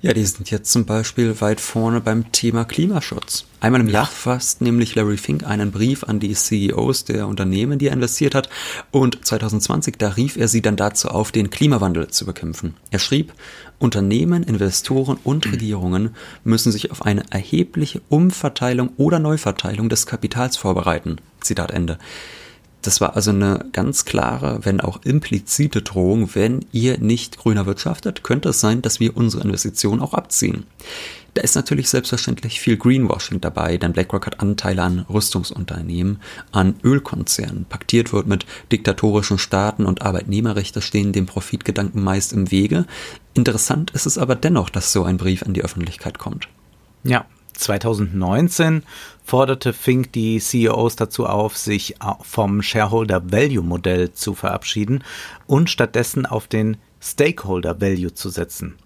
Ja, 0.02 0.12
die 0.12 0.24
sind 0.26 0.50
jetzt 0.50 0.70
zum 0.70 0.84
Beispiel 0.84 1.40
weit 1.40 1.60
vorne 1.60 2.00
beim 2.00 2.30
Thema 2.32 2.64
Klimaschutz. 2.64 3.44
Einmal 3.60 3.80
im 3.80 3.88
Jahr 3.88 4.06
fasst 4.06 4.60
nämlich 4.60 4.96
Larry 4.96 5.16
Fink 5.16 5.46
einen 5.46 5.70
Brief 5.70 6.04
an 6.04 6.18
die 6.18 6.34
CEOs 6.34 7.04
der 7.04 7.28
Unternehmen, 7.28 7.78
die 7.78 7.86
er 7.86 7.92
investiert 7.92 8.34
hat. 8.34 8.50
Und 8.90 9.24
2020, 9.24 9.96
da 9.96 10.08
rief 10.08 10.36
er 10.36 10.48
sie 10.48 10.60
dann 10.60 10.76
dazu 10.76 11.08
auf, 11.08 11.30
den 11.30 11.50
Klimawandel 11.50 12.08
zu 12.08 12.26
bekämpfen. 12.26 12.74
Er 12.90 12.98
schrieb, 12.98 13.32
Unternehmen, 13.78 14.42
Investoren 14.42 15.18
und 15.22 15.50
Regierungen 15.50 16.16
müssen 16.44 16.72
sich 16.72 16.90
auf 16.90 17.02
eine 17.02 17.22
erhebliche 17.30 18.02
Umverteilung 18.08 18.90
oder 18.96 19.20
Neuverteilung 19.20 19.88
des 19.88 20.06
Kapitals 20.06 20.56
vorbereiten. 20.56 21.18
Zitat 21.40 21.70
Ende. 21.70 21.98
Das 22.82 23.00
war 23.00 23.14
also 23.14 23.30
eine 23.30 23.64
ganz 23.72 24.04
klare, 24.04 24.60
wenn 24.62 24.80
auch 24.80 25.00
implizite 25.04 25.82
Drohung, 25.82 26.34
wenn 26.34 26.66
ihr 26.72 26.98
nicht 26.98 27.38
grüner 27.38 27.64
wirtschaftet, 27.64 28.24
könnte 28.24 28.48
es 28.48 28.60
sein, 28.60 28.82
dass 28.82 28.98
wir 28.98 29.16
unsere 29.16 29.44
Investitionen 29.44 30.02
auch 30.02 30.14
abziehen. 30.14 30.64
Da 31.34 31.42
ist 31.42 31.54
natürlich 31.54 31.88
selbstverständlich 31.88 32.60
viel 32.60 32.76
Greenwashing 32.76 33.40
dabei, 33.40 33.78
denn 33.78 33.92
BlackRock 33.92 34.26
hat 34.26 34.40
Anteile 34.40 34.82
an 34.82 35.06
Rüstungsunternehmen, 35.08 36.20
an 36.50 36.74
Ölkonzernen. 36.84 37.64
Paktiert 37.64 38.12
wird 38.12 38.26
mit 38.26 38.44
diktatorischen 38.70 39.38
Staaten 39.38 39.86
und 39.86 40.02
Arbeitnehmerrechte 40.02 40.82
stehen 40.82 41.12
dem 41.12 41.26
Profitgedanken 41.26 42.02
meist 42.02 42.34
im 42.34 42.50
Wege. 42.50 42.84
Interessant 43.32 43.92
ist 43.92 44.06
es 44.06 44.18
aber 44.18 44.34
dennoch, 44.34 44.68
dass 44.68 44.92
so 44.92 45.04
ein 45.04 45.16
Brief 45.16 45.42
an 45.44 45.54
die 45.54 45.62
Öffentlichkeit 45.62 46.18
kommt. 46.18 46.48
Ja, 47.02 47.24
2019 47.62 48.82
forderte 49.24 49.72
Fink 49.72 50.12
die 50.12 50.38
CEOs 50.38 50.96
dazu 50.96 51.26
auf, 51.26 51.56
sich 51.56 51.94
vom 52.22 52.62
Shareholder 52.62 53.32
Value 53.32 53.62
Modell 53.62 54.12
zu 54.12 54.34
verabschieden 54.34 55.04
und 55.46 55.70
stattdessen 55.70 56.26
auf 56.26 56.48
den 56.48 56.76
Stakeholder 57.00 57.80
Value 57.80 58.14
zu 58.14 58.28
setzen. 58.28 58.76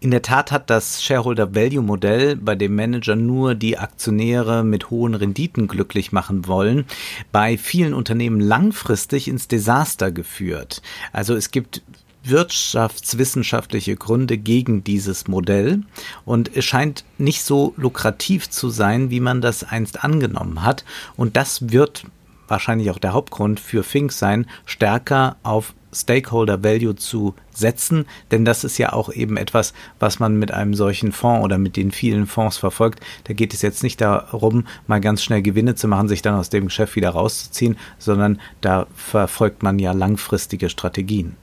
In 0.00 0.10
der 0.10 0.22
Tat 0.22 0.50
hat 0.50 0.70
das 0.70 1.02
Shareholder 1.02 1.54
Value 1.54 1.82
Modell, 1.82 2.34
bei 2.34 2.56
dem 2.56 2.74
Manager 2.74 3.14
nur 3.14 3.54
die 3.54 3.78
Aktionäre 3.78 4.64
mit 4.64 4.90
hohen 4.90 5.14
Renditen 5.14 5.68
glücklich 5.68 6.10
machen 6.10 6.46
wollen, 6.46 6.86
bei 7.30 7.56
vielen 7.56 7.94
Unternehmen 7.94 8.40
langfristig 8.40 9.28
ins 9.28 9.46
Desaster 9.46 10.10
geführt. 10.10 10.82
Also 11.12 11.34
es 11.34 11.50
gibt 11.50 11.82
wirtschaftswissenschaftliche 12.24 13.96
Gründe 13.96 14.38
gegen 14.38 14.84
dieses 14.84 15.28
Modell 15.28 15.82
und 16.24 16.54
es 16.56 16.64
scheint 16.64 17.04
nicht 17.18 17.42
so 17.42 17.74
lukrativ 17.76 18.50
zu 18.50 18.70
sein, 18.70 19.10
wie 19.10 19.20
man 19.20 19.40
das 19.40 19.64
einst 19.64 20.04
angenommen 20.04 20.62
hat 20.62 20.84
und 21.16 21.36
das 21.36 21.70
wird 21.70 22.04
wahrscheinlich 22.48 22.90
auch 22.90 22.98
der 22.98 23.12
Hauptgrund 23.12 23.60
für 23.60 23.82
Fink 23.82 24.12
sein, 24.12 24.46
stärker 24.66 25.36
auf 25.42 25.74
Stakeholder 25.92 26.62
Value 26.62 26.94
zu 26.94 27.34
setzen, 27.50 28.06
denn 28.30 28.44
das 28.44 28.64
ist 28.64 28.78
ja 28.78 28.92
auch 28.92 29.12
eben 29.12 29.36
etwas, 29.36 29.72
was 29.98 30.18
man 30.18 30.38
mit 30.38 30.52
einem 30.52 30.74
solchen 30.74 31.12
Fonds 31.12 31.44
oder 31.44 31.58
mit 31.58 31.76
den 31.76 31.90
vielen 31.90 32.26
Fonds 32.26 32.58
verfolgt. 32.58 33.00
Da 33.24 33.32
geht 33.32 33.54
es 33.54 33.62
jetzt 33.62 33.82
nicht 33.82 34.00
darum, 34.00 34.66
mal 34.86 35.00
ganz 35.00 35.22
schnell 35.22 35.42
Gewinne 35.42 35.74
zu 35.74 35.88
machen, 35.88 36.08
sich 36.08 36.22
dann 36.22 36.34
aus 36.34 36.50
dem 36.50 36.66
Geschäft 36.66 36.96
wieder 36.96 37.10
rauszuziehen, 37.10 37.76
sondern 37.98 38.40
da 38.60 38.86
verfolgt 38.94 39.62
man 39.62 39.78
ja 39.78 39.92
langfristige 39.92 40.68
Strategien. 40.68 41.36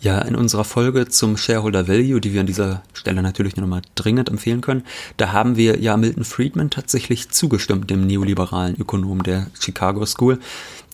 Ja, 0.00 0.18
in 0.20 0.36
unserer 0.36 0.64
Folge 0.64 1.08
zum 1.08 1.36
Shareholder 1.36 1.88
Value, 1.88 2.20
die 2.20 2.34
wir 2.34 2.40
an 2.40 2.46
dieser 2.46 2.82
Stelle 2.92 3.22
natürlich 3.22 3.56
nochmal 3.56 3.80
dringend 3.94 4.28
empfehlen 4.28 4.60
können, 4.60 4.84
da 5.16 5.32
haben 5.32 5.56
wir 5.56 5.80
ja 5.80 5.96
Milton 5.96 6.24
Friedman 6.24 6.68
tatsächlich 6.68 7.30
zugestimmt, 7.30 7.88
dem 7.88 8.06
neoliberalen 8.06 8.78
Ökonom 8.78 9.22
der 9.22 9.46
Chicago 9.58 10.04
School, 10.04 10.38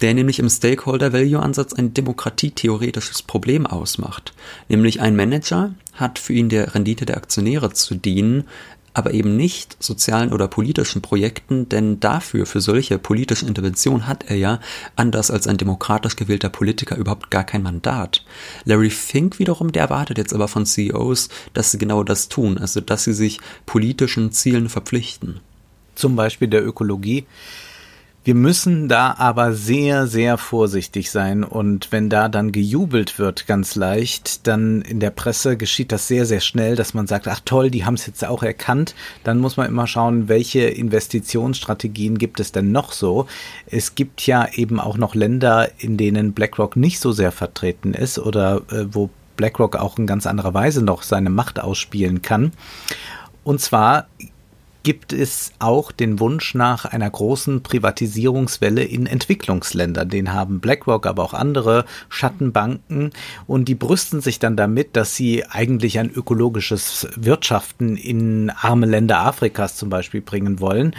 der 0.00 0.14
nämlich 0.14 0.38
im 0.38 0.49
Stakeholder 0.49 1.12
Value 1.12 1.40
Ansatz 1.40 1.73
ein 1.73 1.94
demokratietheoretisches 1.94 3.23
Problem 3.23 3.66
ausmacht. 3.66 4.35
Nämlich 4.68 5.00
ein 5.00 5.16
Manager 5.16 5.75
hat 5.94 6.18
für 6.18 6.32
ihn 6.32 6.49
der 6.49 6.75
Rendite 6.75 7.04
der 7.04 7.16
Aktionäre 7.16 7.73
zu 7.73 7.97
dienen, 7.97 8.44
aber 8.94 9.14
eben 9.14 9.37
nicht 9.37 9.76
sozialen 9.82 10.32
oder 10.32 10.49
politischen 10.49 11.02
Projekten, 11.02 11.68
denn 11.68 12.00
dafür, 12.00 12.46
für 12.46 12.61
solche 12.61 12.99
politische 12.99 13.46
Intervention 13.46 14.06
hat 14.06 14.25
er 14.28 14.37
ja, 14.37 14.61
anders 14.96 15.30
als 15.30 15.46
ein 15.46 15.56
demokratisch 15.56 16.16
gewählter 16.16 16.49
Politiker, 16.49 16.96
überhaupt 16.96 17.30
gar 17.30 17.44
kein 17.44 17.62
Mandat. 17.62 18.25
Larry 18.64 18.90
Fink 18.90 19.38
wiederum, 19.38 19.72
der 19.72 19.82
erwartet 19.82 20.18
jetzt 20.18 20.34
aber 20.34 20.49
von 20.49 20.66
CEOs, 20.66 21.28
dass 21.54 21.70
sie 21.70 21.78
genau 21.78 22.04
das 22.04 22.28
tun, 22.28 22.58
also 22.58 22.80
dass 22.80 23.04
sie 23.04 23.14
sich 23.14 23.40
politischen 23.66 24.32
Zielen 24.32 24.68
verpflichten. 24.68 25.40
Zum 25.94 26.16
Beispiel 26.16 26.49
der 26.49 26.66
Ökologie. 26.66 27.26
Wir 28.25 28.37
müssen 28.37 28.88
da 28.88 29.17
aber 29.19 29.52
sehr, 29.52 30.07
sehr 30.07 30.38
vorsichtig 30.38 31.11
sein 31.11 31.43
und 31.43 31.91
wenn 31.91 32.09
da 32.09 32.29
dann 32.29 32.52
gejubelt 32.52 33.19
wird, 33.19 33.49
ganz 33.49 33.75
leicht, 33.75 34.47
dann 34.47 34.83
in 34.83 35.00
der 35.00 35.11
Presse 35.11 35.57
geschieht 35.57 35.91
das 35.91 36.07
sehr, 36.07 36.25
sehr 36.25 36.38
schnell, 36.38 36.76
dass 36.76 36.95
man 36.95 37.09
sagt, 37.09 37.26
ach 37.26 37.41
toll, 37.45 37.69
die 37.69 37.85
haben 37.85 37.95
es 37.95 38.07
jetzt 38.07 38.25
auch 38.25 38.45
erkannt. 38.45 38.95
Dann 39.25 39.41
muss 39.41 39.57
man 39.57 39.67
immer 39.67 39.88
schauen, 39.88 40.29
welche 40.29 40.61
Investitionsstrategien 40.61 42.17
gibt 42.17 42.38
es 42.38 42.52
denn 42.52 42.71
noch 42.71 42.93
so. 42.93 43.26
Es 43.67 43.97
gibt 43.97 44.25
ja 44.25 44.47
eben 44.52 44.79
auch 44.79 44.97
noch 44.97 45.17
Länder, 45.17 45.69
in 45.79 45.97
denen 45.97 46.33
BlackRock 46.33 46.76
nicht 46.76 47.00
so 47.00 47.11
sehr 47.11 47.33
vertreten 47.33 47.93
ist 47.93 48.21
oder 48.21 48.62
äh, 48.71 48.85
wo 48.88 49.11
BlackRock 49.37 49.75
auch 49.75 49.99
in 49.99 50.07
ganz 50.07 50.29
anderer 50.29 50.55
Weise 50.55 50.85
noch 50.85 51.02
seine 51.02 51.31
Macht 51.31 51.59
ausspielen 51.59 52.23
kann. 52.23 52.52
Und 53.45 53.61
zwar 53.61 54.07
gibt 54.83 55.12
es 55.12 55.53
auch 55.59 55.92
den 55.92 56.21
Wunsch 56.21 56.55
nach 56.55 56.85
einer 56.85 57.09
großen 57.09 57.62
Privatisierungswelle 57.62 58.83
in 58.83 59.07
Entwicklungsländern. 59.07 60.09
Den 60.09 60.33
haben 60.33 60.61
BlackRock, 60.61 61.07
aber 61.07 61.23
auch 61.23 61.35
andere 61.35 61.85
Schattenbanken 62.09 63.11
und 63.47 63.68
die 63.68 63.75
brüsten 63.75 64.21
sich 64.21 64.38
dann 64.38 64.57
damit, 64.57 64.97
dass 64.97 65.14
sie 65.14 65.45
eigentlich 65.47 65.99
ein 65.99 66.11
ökologisches 66.11 67.09
Wirtschaften 67.16 67.97
in 67.97 68.51
arme 68.51 68.87
Länder 68.87 69.21
Afrikas 69.21 69.77
zum 69.77 69.88
Beispiel 69.88 70.21
bringen 70.21 70.61
wollen 70.61 70.95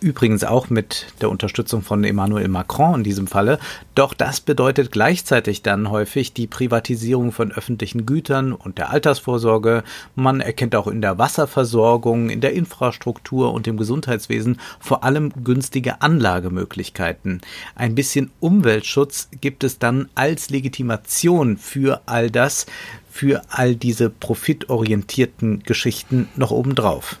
übrigens 0.00 0.44
auch 0.44 0.70
mit 0.70 1.06
der 1.20 1.30
Unterstützung 1.30 1.82
von 1.82 2.04
Emmanuel 2.04 2.48
Macron 2.48 2.96
in 2.96 3.04
diesem 3.04 3.26
Falle. 3.26 3.58
Doch 3.94 4.14
das 4.14 4.40
bedeutet 4.40 4.92
gleichzeitig 4.92 5.62
dann 5.62 5.90
häufig 5.90 6.32
die 6.32 6.46
Privatisierung 6.46 7.32
von 7.32 7.52
öffentlichen 7.52 8.06
Gütern 8.06 8.52
und 8.52 8.78
der 8.78 8.90
Altersvorsorge. 8.90 9.84
Man 10.14 10.40
erkennt 10.40 10.74
auch 10.74 10.86
in 10.86 11.00
der 11.00 11.18
Wasserversorgung, 11.18 12.30
in 12.30 12.40
der 12.40 12.52
Infrastruktur 12.52 13.52
und 13.52 13.66
im 13.66 13.76
Gesundheitswesen 13.76 14.60
vor 14.80 15.04
allem 15.04 15.32
günstige 15.44 16.02
Anlagemöglichkeiten. 16.02 17.40
Ein 17.74 17.94
bisschen 17.94 18.30
Umweltschutz 18.40 19.28
gibt 19.40 19.64
es 19.64 19.78
dann 19.78 20.08
als 20.14 20.50
Legitimation 20.50 21.56
für 21.56 22.02
all 22.06 22.30
das, 22.30 22.66
für 23.10 23.42
all 23.48 23.76
diese 23.76 24.10
profitorientierten 24.10 25.62
Geschichten 25.62 26.28
noch 26.36 26.50
obendrauf. 26.50 27.18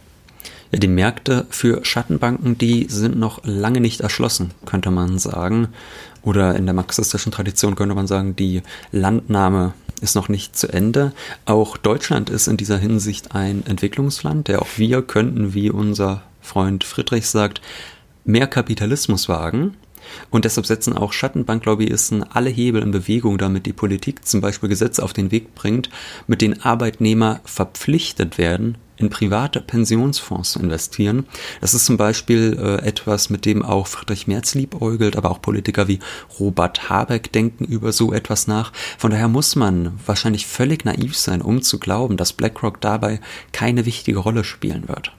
Die 0.76 0.88
Märkte 0.88 1.46
für 1.48 1.82
Schattenbanken, 1.86 2.58
die 2.58 2.86
sind 2.90 3.16
noch 3.16 3.40
lange 3.44 3.80
nicht 3.80 4.02
erschlossen, 4.02 4.50
könnte 4.66 4.90
man 4.90 5.18
sagen. 5.18 5.68
Oder 6.22 6.54
in 6.54 6.66
der 6.66 6.74
marxistischen 6.74 7.32
Tradition 7.32 7.76
könnte 7.76 7.94
man 7.94 8.06
sagen, 8.06 8.36
die 8.36 8.62
Landnahme 8.92 9.72
ist 10.02 10.16
noch 10.16 10.28
nicht 10.28 10.54
zu 10.54 10.70
Ende. 10.70 11.12
Auch 11.46 11.78
Deutschland 11.78 12.28
ist 12.28 12.46
in 12.46 12.58
dieser 12.58 12.76
Hinsicht 12.76 13.34
ein 13.34 13.64
Entwicklungsland, 13.64 14.48
der 14.48 14.60
auch 14.60 14.68
wir 14.76 15.00
könnten, 15.00 15.54
wie 15.54 15.70
unser 15.70 16.22
Freund 16.42 16.84
Friedrich 16.84 17.26
sagt, 17.26 17.62
mehr 18.26 18.46
Kapitalismus 18.46 19.30
wagen. 19.30 19.76
Und 20.30 20.44
deshalb 20.44 20.66
setzen 20.66 20.92
auch 20.92 21.14
Schattenbanklobbyisten 21.14 22.22
alle 22.22 22.50
Hebel 22.50 22.82
in 22.82 22.90
Bewegung, 22.90 23.38
damit 23.38 23.64
die 23.64 23.72
Politik 23.72 24.26
zum 24.26 24.42
Beispiel 24.42 24.68
Gesetze 24.68 25.02
auf 25.02 25.14
den 25.14 25.30
Weg 25.30 25.54
bringt, 25.54 25.88
mit 26.26 26.42
denen 26.42 26.60
Arbeitnehmer 26.60 27.40
verpflichtet 27.44 28.36
werden, 28.36 28.76
in 28.96 29.10
private 29.10 29.60
Pensionsfonds 29.60 30.52
zu 30.52 30.60
investieren. 30.60 31.26
Das 31.60 31.74
ist 31.74 31.86
zum 31.86 31.96
Beispiel 31.96 32.58
äh, 32.58 32.86
etwas, 32.86 33.30
mit 33.30 33.44
dem 33.44 33.62
auch 33.62 33.86
Friedrich 33.86 34.26
Merz 34.26 34.54
liebäugelt, 34.54 35.16
aber 35.16 35.30
auch 35.30 35.42
Politiker 35.42 35.88
wie 35.88 36.00
Robert 36.38 36.88
Habeck 36.88 37.32
denken 37.32 37.64
über 37.64 37.92
so 37.92 38.12
etwas 38.12 38.46
nach. 38.46 38.72
Von 38.98 39.10
daher 39.10 39.28
muss 39.28 39.56
man 39.56 39.98
wahrscheinlich 40.04 40.46
völlig 40.46 40.84
naiv 40.84 41.16
sein, 41.16 41.42
um 41.42 41.62
zu 41.62 41.78
glauben, 41.78 42.16
dass 42.16 42.32
BlackRock 42.32 42.80
dabei 42.80 43.20
keine 43.52 43.86
wichtige 43.86 44.18
Rolle 44.18 44.44
spielen 44.44 44.88
wird. 44.88 45.12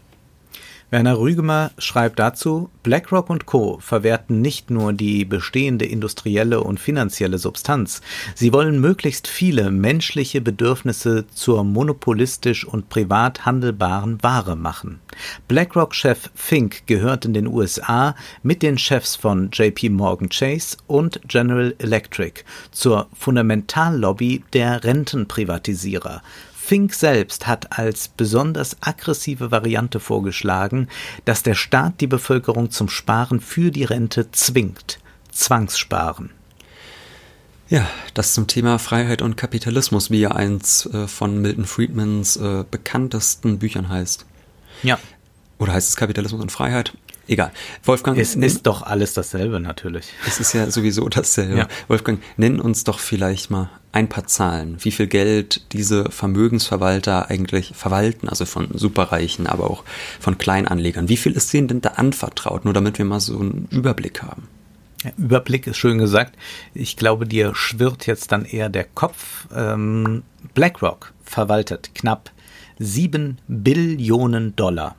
Werner 0.89 1.19
Rügemer 1.19 1.71
schreibt 1.77 2.17
dazu, 2.17 2.69
BlackRock 2.81 3.29
und 3.29 3.45
Co. 3.45 3.77
verwerten 3.81 4.39
nicht 4.39 4.69
nur 4.69 4.93
die 4.93 5.25
bestehende 5.25 5.85
industrielle 5.85 6.61
und 6.61 6.79
finanzielle 6.79 7.39
Substanz, 7.39 7.99
sie 8.35 8.53
wollen 8.53 8.79
möglichst 8.79 9.27
viele 9.27 9.69
menschliche 9.69 10.39
Bedürfnisse 10.39 11.25
zur 11.33 11.65
monopolistisch 11.65 12.65
und 12.65 12.87
privat 12.87 13.45
handelbaren 13.45 14.23
Ware 14.23 14.55
machen. 14.55 15.01
BlackRock-Chef 15.49 16.29
Fink 16.33 16.87
gehört 16.87 17.25
in 17.25 17.33
den 17.33 17.47
USA 17.47 18.15
mit 18.41 18.61
den 18.61 18.77
Chefs 18.77 19.17
von 19.17 19.49
JP 19.51 19.89
Morgan 19.89 20.29
Chase 20.29 20.77
und 20.87 21.19
General 21.27 21.75
Electric 21.79 22.43
zur 22.71 23.07
Fundamentallobby 23.13 24.45
der 24.53 24.85
Rentenprivatisierer. 24.85 26.21
Fink 26.67 26.93
selbst 26.93 27.47
hat 27.47 27.79
als 27.79 28.09
besonders 28.09 28.75
aggressive 28.81 29.51
Variante 29.51 30.01
vorgeschlagen, 30.01 30.89
dass 31.23 31.41
der 31.41 31.55
Staat 31.55 32.01
die 32.01 32.07
Bevölkerung 32.07 32.71
zum 32.71 32.89
Sparen 32.89 33.39
für 33.39 33.71
die 33.71 33.85
Rente 33.85 34.31
zwingt. 34.33 34.99
Zwangssparen. 35.31 36.31
Ja, 37.69 37.87
das 38.15 38.33
zum 38.33 38.47
Thema 38.47 38.79
Freiheit 38.79 39.21
und 39.21 39.37
Kapitalismus, 39.37 40.11
wie 40.11 40.19
ja 40.19 40.31
eins 40.31 40.85
äh, 40.87 41.07
von 41.07 41.41
Milton 41.41 41.63
Friedmans 41.63 42.35
äh, 42.35 42.65
bekanntesten 42.69 43.59
Büchern 43.59 43.87
heißt. 43.87 44.25
Ja. 44.83 44.99
Oder 45.59 45.71
heißt 45.71 45.87
es 45.87 45.95
Kapitalismus 45.95 46.41
und 46.41 46.51
Freiheit? 46.51 46.97
Egal. 47.29 47.53
Wolfgang. 47.85 48.17
Es 48.17 48.35
ist 48.35 48.67
doch 48.67 48.81
alles 48.81 49.13
dasselbe 49.13 49.61
natürlich. 49.61 50.07
Es 50.27 50.41
ist 50.41 50.51
ja 50.51 50.69
sowieso 50.69 51.07
dasselbe. 51.07 51.59
Ja. 51.59 51.67
Wolfgang, 51.87 52.21
nenn 52.35 52.59
uns 52.59 52.83
doch 52.83 52.99
vielleicht 52.99 53.51
mal 53.51 53.69
ein 53.97 54.09
paar 54.09 54.27
Zahlen, 54.27 54.77
wie 54.81 54.91
viel 54.91 55.07
Geld 55.07 55.73
diese 55.73 56.11
Vermögensverwalter 56.11 57.31
eigentlich 57.31 57.71
verwalten, 57.75 58.29
also 58.29 58.45
von 58.45 58.67
Superreichen, 58.71 59.47
aber 59.47 59.71
auch 59.71 59.83
von 60.19 60.37
Kleinanlegern. 60.37 61.09
Wie 61.09 61.17
viel 61.17 61.31
ist 61.31 61.51
denen 61.51 61.67
denn 61.67 61.81
da 61.81 61.89
anvertraut, 61.95 62.63
nur 62.63 62.75
damit 62.75 62.99
wir 62.99 63.05
mal 63.05 63.19
so 63.19 63.39
einen 63.39 63.67
Überblick 63.71 64.21
haben? 64.21 64.47
Überblick 65.17 65.65
ist 65.65 65.77
schön 65.77 65.97
gesagt. 65.97 66.35
Ich 66.75 66.95
glaube, 66.95 67.25
dir 67.25 67.55
schwirrt 67.55 68.05
jetzt 68.05 68.31
dann 68.31 68.45
eher 68.45 68.69
der 68.69 68.83
Kopf. 68.83 69.47
Ähm, 69.55 70.21
BlackRock 70.53 71.13
verwaltet 71.23 71.95
knapp 71.95 72.29
7 72.77 73.39
Billionen 73.47 74.55
Dollar. 74.55 74.95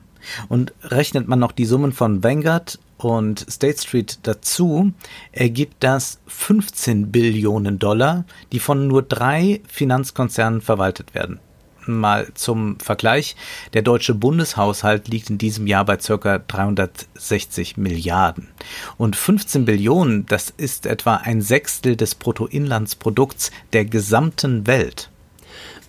Und 0.49 0.73
rechnet 0.83 1.29
man 1.29 1.39
noch 1.39 1.53
die 1.53 1.65
Summen 1.65 1.93
von 1.93 2.21
Vanguard 2.21 2.79
und 2.99 3.45
State 3.49 3.81
Street 3.81 4.19
dazu, 4.23 4.91
ergibt 5.31 5.83
das 5.83 6.19
15 6.27 7.11
Billionen 7.11 7.79
Dollar, 7.79 8.25
die 8.51 8.59
von 8.59 8.87
nur 8.87 9.01
drei 9.01 9.61
Finanzkonzernen 9.67 10.61
verwaltet 10.61 11.15
werden 11.15 11.39
mal 11.87 12.27
zum 12.35 12.79
Vergleich. 12.79 13.35
Der 13.73 13.81
deutsche 13.81 14.13
Bundeshaushalt 14.13 15.07
liegt 15.07 15.29
in 15.29 15.37
diesem 15.37 15.67
Jahr 15.67 15.85
bei 15.85 15.97
ca. 15.97 16.37
360 16.37 17.77
Milliarden. 17.77 18.49
Und 18.97 19.15
15 19.15 19.65
Billionen, 19.65 20.25
das 20.27 20.53
ist 20.55 20.85
etwa 20.85 21.15
ein 21.15 21.41
Sechstel 21.41 21.95
des 21.95 22.15
Bruttoinlandsprodukts 22.15 23.51
der 23.73 23.85
gesamten 23.85 24.67
Welt. 24.67 25.09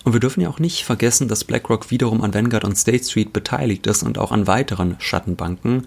Und 0.05 0.15
wir 0.15 0.21
dürfen 0.21 0.41
ja 0.41 0.49
auch 0.49 0.59
nicht 0.59 0.85
vergessen, 0.85 1.29
dass 1.29 1.45
BlackRock 1.45 1.91
wiederum 1.91 2.23
an 2.23 2.33
Vanguard 2.33 2.65
und 2.65 2.79
State 2.79 3.05
Street 3.05 3.35
beteiligt 3.35 3.87
ist 3.87 4.03
und 4.03 4.17
auch 4.17 4.33
an 4.33 4.47
weiteren 4.47 4.97
Schattenbanken. 4.99 5.87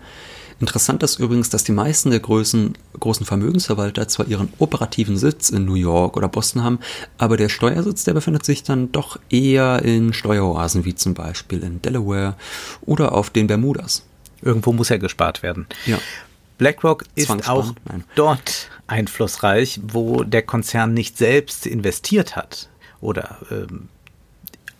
Interessant 0.64 1.04
ist 1.04 1.20
übrigens, 1.20 1.50
dass 1.50 1.66
die 1.66 1.74
meisten 1.74 2.10
der 2.10 2.22
Größen, 2.22 2.78
großen 2.98 3.26
Vermögensverwalter 3.26 4.08
zwar 4.08 4.28
ihren 4.28 4.54
operativen 4.60 5.18
Sitz 5.18 5.50
in 5.50 5.66
New 5.66 5.74
York 5.74 6.16
oder 6.16 6.30
Boston 6.30 6.64
haben, 6.64 6.80
aber 7.18 7.36
der 7.36 7.50
Steuersitz, 7.50 8.06
der 8.06 8.14
befindet 8.14 8.46
sich 8.46 8.64
dann 8.64 8.90
doch 8.94 9.20
eher 9.30 9.82
in 9.84 10.14
Steueroasen 10.14 10.86
wie 10.86 10.96
zum 10.96 11.16
Beispiel 11.16 11.64
in 11.64 11.82
Delaware 11.82 12.38
oder 12.80 13.12
auf 13.12 13.30
den 13.30 13.48
Bermudas. 13.48 14.06
Irgendwo 14.42 14.72
muss 14.72 14.88
ja 14.88 14.96
gespart 14.96 15.44
werden. 15.44 15.68
Ja. 15.86 16.00
BlackRock 16.60 17.04
ist 17.16 17.30
auch 17.50 17.74
Nein. 17.84 18.06
dort 18.16 18.70
einflussreich, 18.88 19.82
wo 19.86 20.24
der 20.24 20.44
Konzern 20.44 20.94
nicht 20.94 21.18
selbst 21.18 21.68
investiert 21.68 22.38
hat 22.38 22.70
oder 23.02 23.40
ähm, 23.52 23.90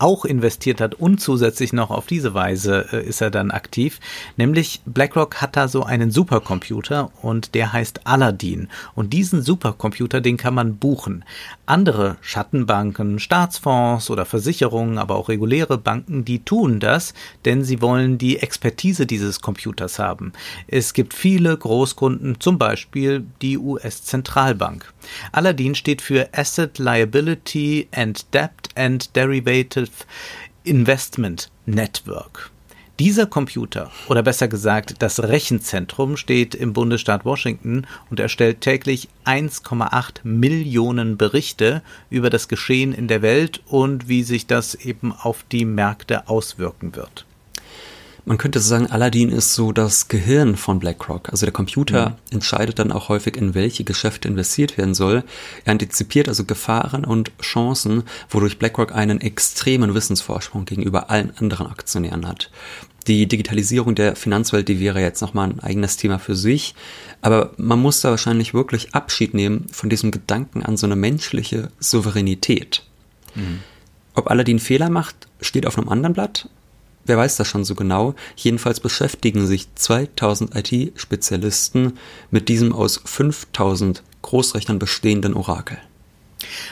auch 0.04 0.26
investiert 0.26 0.82
hat 0.82 0.94
und 0.94 1.18
zusätzlich 1.18 1.72
noch 1.72 1.90
auf 1.90 2.06
diese 2.06 2.34
Weise 2.34 2.86
äh, 2.92 3.06
ist 3.06 3.22
er 3.22 3.30
dann 3.30 3.50
aktiv. 3.50 4.00
Nämlich 4.36 4.82
BlackRock 4.84 5.40
hat 5.40 5.56
da 5.56 5.66
so 5.66 5.82
einen 5.82 6.10
Supercomputer 6.10 7.10
und 7.22 7.54
der 7.54 7.72
heißt 7.72 8.06
Aladdin. 8.06 8.68
Und 8.94 9.14
diesen 9.14 9.40
Supercomputer, 9.40 10.20
den 10.20 10.36
kann 10.36 10.52
man 10.52 10.76
buchen. 10.76 11.24
Andere 11.64 12.16
Schattenbanken, 12.20 13.18
Staatsfonds 13.18 14.10
oder 14.10 14.26
Versicherungen, 14.26 14.98
aber 14.98 15.16
auch 15.16 15.30
reguläre 15.30 15.78
Banken, 15.78 16.26
die 16.26 16.44
tun 16.44 16.80
das, 16.80 17.14
denn 17.46 17.64
sie 17.64 17.80
wollen 17.80 18.18
die 18.18 18.40
Expertise 18.40 19.06
dieses 19.06 19.40
Computers 19.40 19.98
haben. 19.98 20.34
Es 20.66 20.92
gibt 20.92 21.14
viele 21.14 21.56
Großkunden, 21.56 22.40
zum 22.40 22.58
Beispiel 22.58 23.24
die 23.40 23.56
US-Zentralbank. 23.56 24.92
Aladdin 25.32 25.74
steht 25.74 26.02
für 26.02 26.28
Asset 26.32 26.78
Liability 26.78 27.88
and 27.92 28.32
Debt 28.34 28.68
and 28.74 29.14
Derivative 29.14 29.90
Investment 30.64 31.50
Network. 31.66 32.50
Dieser 33.00 33.26
Computer, 33.26 33.90
oder 34.06 34.22
besser 34.22 34.46
gesagt 34.46 35.02
das 35.02 35.20
Rechenzentrum, 35.20 36.16
steht 36.16 36.54
im 36.54 36.72
Bundesstaat 36.72 37.24
Washington 37.24 37.88
und 38.08 38.20
erstellt 38.20 38.60
täglich 38.60 39.08
1,8 39.24 40.20
Millionen 40.22 41.16
Berichte 41.16 41.82
über 42.08 42.30
das 42.30 42.46
Geschehen 42.46 42.94
in 42.94 43.08
der 43.08 43.20
Welt 43.20 43.62
und 43.66 44.08
wie 44.08 44.22
sich 44.22 44.46
das 44.46 44.76
eben 44.76 45.10
auf 45.10 45.44
die 45.50 45.64
Märkte 45.64 46.28
auswirken 46.28 46.94
wird. 46.94 47.26
Man 48.26 48.38
könnte 48.38 48.60
sagen, 48.60 48.86
Aladdin 48.86 49.28
ist 49.28 49.52
so 49.52 49.72
das 49.72 50.08
Gehirn 50.08 50.56
von 50.56 50.78
BlackRock. 50.78 51.28
Also 51.28 51.44
der 51.44 51.52
Computer 51.52 52.10
mhm. 52.10 52.14
entscheidet 52.30 52.78
dann 52.78 52.90
auch 52.90 53.10
häufig, 53.10 53.36
in 53.36 53.54
welche 53.54 53.84
Geschäfte 53.84 54.28
investiert 54.28 54.78
werden 54.78 54.94
soll. 54.94 55.24
Er 55.64 55.72
antizipiert 55.72 56.28
also 56.28 56.44
Gefahren 56.44 57.04
und 57.04 57.32
Chancen, 57.42 58.04
wodurch 58.30 58.58
BlackRock 58.58 58.94
einen 58.94 59.20
extremen 59.20 59.94
Wissensvorsprung 59.94 60.64
gegenüber 60.64 61.10
allen 61.10 61.36
anderen 61.36 61.66
Aktionären 61.66 62.26
hat. 62.26 62.50
Die 63.06 63.26
Digitalisierung 63.26 63.94
der 63.94 64.16
Finanzwelt, 64.16 64.68
die 64.68 64.80
wäre 64.80 65.02
jetzt 65.02 65.20
nochmal 65.20 65.50
ein 65.50 65.60
eigenes 65.60 65.98
Thema 65.98 66.18
für 66.18 66.34
sich. 66.34 66.74
Aber 67.20 67.52
man 67.58 67.78
muss 67.78 68.00
da 68.00 68.08
wahrscheinlich 68.08 68.54
wirklich 68.54 68.94
Abschied 68.94 69.34
nehmen 69.34 69.66
von 69.70 69.90
diesem 69.90 70.10
Gedanken 70.10 70.62
an 70.62 70.78
so 70.78 70.86
eine 70.86 70.96
menschliche 70.96 71.70
Souveränität. 71.78 72.84
Mhm. 73.34 73.60
Ob 74.14 74.30
Aladdin 74.30 74.60
Fehler 74.60 74.88
macht, 74.88 75.28
steht 75.42 75.66
auf 75.66 75.76
einem 75.76 75.90
anderen 75.90 76.14
Blatt. 76.14 76.48
Wer 77.06 77.18
weiß 77.18 77.36
das 77.36 77.48
schon 77.48 77.64
so 77.64 77.74
genau? 77.74 78.14
Jedenfalls 78.36 78.80
beschäftigen 78.80 79.46
sich 79.46 79.68
2000 79.74 80.54
IT-Spezialisten 80.54 81.98
mit 82.30 82.48
diesem 82.48 82.72
aus 82.72 83.00
5000 83.04 84.02
Großrechnern 84.22 84.78
bestehenden 84.78 85.34
Orakel. 85.34 85.78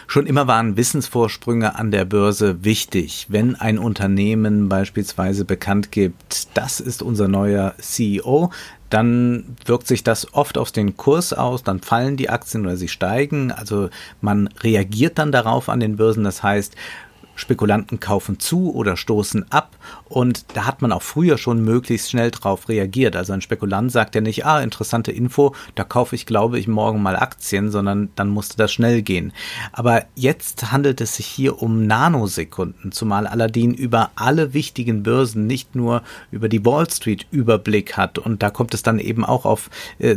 Schon 0.07 0.27
immer 0.27 0.47
waren 0.47 0.77
Wissensvorsprünge 0.77 1.77
an 1.77 1.91
der 1.91 2.05
Börse 2.05 2.65
wichtig. 2.65 3.27
Wenn 3.29 3.55
ein 3.57 3.79
Unternehmen 3.79 4.69
beispielsweise 4.69 5.45
bekannt 5.45 5.93
gibt, 5.93 6.49
das 6.55 6.81
ist 6.81 7.03
unser 7.03 7.29
neuer 7.29 7.75
CEO, 7.79 8.51
dann 8.91 9.57
wirkt 9.65 9.87
sich 9.87 10.05
das 10.05 10.35
oft 10.35 10.59
auf 10.59 10.73
den 10.73 10.97
Kurs 10.97 11.33
aus, 11.33 11.63
dann 11.63 11.81
fallen 11.81 12.17
die 12.17 12.29
Aktien 12.29 12.65
oder 12.67 12.77
sie 12.77 12.89
steigen. 12.89 13.51
Also 13.51 13.89
man 14.21 14.49
reagiert 14.61 15.19
dann 15.19 15.33
darauf 15.33 15.69
an 15.69 15.81
den 15.81 15.97
Börsen. 15.97 16.25
Das 16.25 16.43
heißt, 16.43 16.77
Spekulanten 17.35 18.01
kaufen 18.01 18.39
zu 18.39 18.75
oder 18.75 18.97
stoßen 18.97 19.51
ab 19.51 19.77
und 20.13 20.45
da 20.55 20.67
hat 20.67 20.83
man 20.83 20.93
auch 20.93 21.03
früher 21.03 21.39
schon 21.39 21.65
möglichst 21.65 22.11
schnell 22.11 22.31
drauf 22.31 22.69
reagiert. 22.69 23.17
Also 23.17 23.33
ein 23.33 23.41
Spekulant 23.41 23.91
sagt 23.91 24.15
ja 24.15 24.21
nicht, 24.21 24.45
ah, 24.45 24.61
interessante 24.61 25.11
Info, 25.11 25.55
da 25.75 25.85
kaufe 25.85 26.15
ich, 26.15 26.27
glaube 26.27 26.59
ich, 26.59 26.69
morgen 26.69 27.03
mal 27.03 27.17
Aktien, 27.17 27.71
sondern 27.71 28.11
dann 28.15 28.29
musste 28.29 28.59
das 28.59 28.73
schnell 28.73 29.01
gehen. 29.01 29.33
Aber 29.73 30.05
jetzt 30.15 30.71
handelt 30.71 31.01
es 31.01 31.17
sich 31.17 31.27
hier 31.27 31.63
um 31.63 31.87
Nanosekunden, 31.87 32.93
zumal 32.93 33.27
Aladdin 33.27 33.73
über 33.73 34.11
alle 34.15 34.53
wichtigen 34.53 35.03
Börsen, 35.03 35.47
nicht 35.47 35.75
nur 35.75 36.03
über 36.31 36.51
die 36.51 36.65
Wall 36.65 36.89
Street 36.91 37.27
Überblick 37.31 37.97
hat 37.97 38.19
und 38.19 38.43
da 38.43 38.51
kommt 38.51 38.75
es 38.75 38.83
dann 38.83 38.99
eben 38.99 39.25
auch 39.25 39.47
auf 39.47 39.71
äh, 39.99 40.17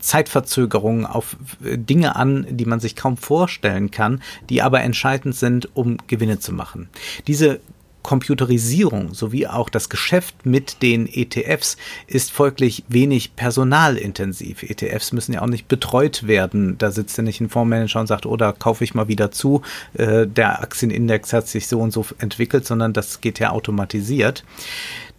Zeitverzögerungen, 0.00 1.06
auf 1.06 1.36
äh, 1.64 1.78
Dinge 1.78 2.16
an, 2.16 2.46
die 2.50 2.66
man 2.66 2.80
sich 2.80 2.94
kaum 2.94 3.16
vorstellen 3.16 3.90
kann, 3.90 4.20
die 4.50 4.60
aber 4.60 4.82
entscheidend 4.82 5.34
sind, 5.34 5.74
um 5.74 5.96
Gewinne 6.08 6.40
zu 6.40 6.52
machen. 6.52 6.90
Diese 7.26 7.60
Computerisierung 8.02 9.14
sowie 9.14 9.46
auch 9.46 9.68
das 9.68 9.88
Geschäft 9.88 10.46
mit 10.46 10.82
den 10.82 11.06
ETFs 11.06 11.76
ist 12.06 12.30
folglich 12.30 12.84
wenig 12.88 13.36
personalintensiv. 13.36 14.62
ETFs 14.62 15.12
müssen 15.12 15.34
ja 15.34 15.42
auch 15.42 15.46
nicht 15.46 15.68
betreut 15.68 16.26
werden. 16.26 16.78
Da 16.78 16.90
sitzt 16.90 17.16
ja 17.18 17.22
nicht 17.22 17.40
ein 17.40 17.50
Fondsmanager 17.50 18.00
und 18.00 18.06
sagt, 18.06 18.26
oh, 18.26 18.36
da 18.36 18.52
kaufe 18.52 18.84
ich 18.84 18.94
mal 18.94 19.08
wieder 19.08 19.30
zu. 19.30 19.62
Äh, 19.94 20.26
der 20.26 20.62
Aktienindex 20.62 21.32
hat 21.32 21.48
sich 21.48 21.66
so 21.66 21.80
und 21.80 21.92
so 21.92 22.06
entwickelt, 22.18 22.66
sondern 22.66 22.92
das 22.92 23.20
geht 23.20 23.38
ja 23.38 23.50
automatisiert. 23.50 24.44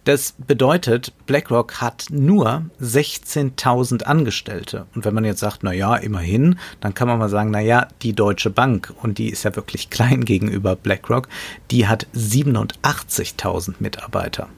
Das 0.04 0.34
bedeutet, 0.36 1.12
BlackRock 1.26 1.80
hat 1.80 2.06
nur 2.10 2.64
16.000 2.80 4.02
Angestellte. 4.02 4.86
Und 4.96 5.04
wenn 5.04 5.14
man 5.14 5.24
jetzt 5.24 5.38
sagt, 5.38 5.62
na 5.62 5.72
ja, 5.72 5.94
immerhin, 5.94 6.58
dann 6.80 6.92
kann 6.92 7.06
man 7.06 7.20
mal 7.20 7.28
sagen, 7.28 7.52
na 7.52 7.60
ja, 7.60 7.86
die 8.02 8.12
Deutsche 8.12 8.50
Bank, 8.50 8.92
und 9.00 9.18
die 9.18 9.30
ist 9.30 9.44
ja 9.44 9.54
wirklich 9.54 9.90
klein 9.90 10.24
gegenüber 10.24 10.74
BlackRock, 10.74 11.28
die 11.70 11.86
hat 11.86 12.08
87.000 12.16 13.74
Mitarbeiter. 13.78 14.48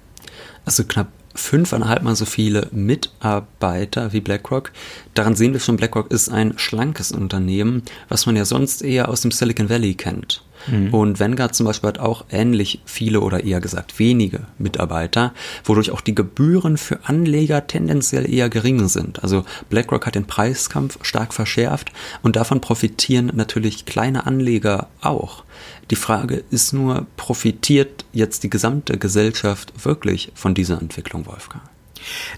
Also 0.65 0.85
knapp 0.85 1.09
fünfeinhalb 1.35 2.03
Mal 2.03 2.17
so 2.17 2.25
viele 2.25 2.69
Mitarbeiter 2.71 4.13
wie 4.13 4.21
BlackRock. 4.21 4.73
Daran 5.15 5.35
sehen 5.35 5.53
wir 5.53 5.61
schon, 5.61 5.77
BlackRock 5.77 6.11
ist 6.11 6.31
ein 6.31 6.59
schlankes 6.59 7.13
Unternehmen, 7.13 7.83
was 8.09 8.25
man 8.25 8.37
ja 8.37 8.45
sonst 8.45 8.83
eher 8.83 9.09
aus 9.09 9.21
dem 9.21 9.31
Silicon 9.31 9.69
Valley 9.69 9.95
kennt. 9.95 10.43
Mhm. 10.67 10.93
Und 10.93 11.21
Vanguard 11.21 11.55
zum 11.55 11.67
Beispiel 11.67 11.89
hat 11.89 11.99
auch 11.99 12.25
ähnlich 12.31 12.81
viele 12.85 13.21
oder 13.21 13.45
eher 13.45 13.61
gesagt 13.61 13.99
wenige 13.99 14.47
Mitarbeiter, 14.59 15.33
wodurch 15.65 15.91
auch 15.91 16.01
die 16.01 16.15
Gebühren 16.15 16.77
für 16.77 17.01
Anleger 17.05 17.67
tendenziell 17.67 18.31
eher 18.33 18.49
gering 18.49 18.89
sind. 18.89 19.23
Also 19.23 19.45
BlackRock 19.71 20.07
hat 20.07 20.15
den 20.15 20.27
Preiskampf 20.27 20.99
stark 21.03 21.35
verschärft 21.35 21.93
und 22.23 22.37
davon 22.37 22.61
profitieren 22.61 23.33
natürlich 23.35 23.85
kleine 23.85 24.27
Anleger 24.27 24.89
auch. 25.01 25.45
Die 25.91 25.97
Frage 25.97 26.45
ist 26.51 26.73
nur, 26.73 27.07
profitiert 27.17 28.05
jetzt 28.13 28.43
die 28.43 28.51
gesamte 28.51 28.99
Gesellschaft 28.99 29.73
wirklich 29.85 30.33
von 30.35 30.55
dieser 30.55 30.81
Entwicklung, 30.81 31.27
Wolfgang? 31.27 31.63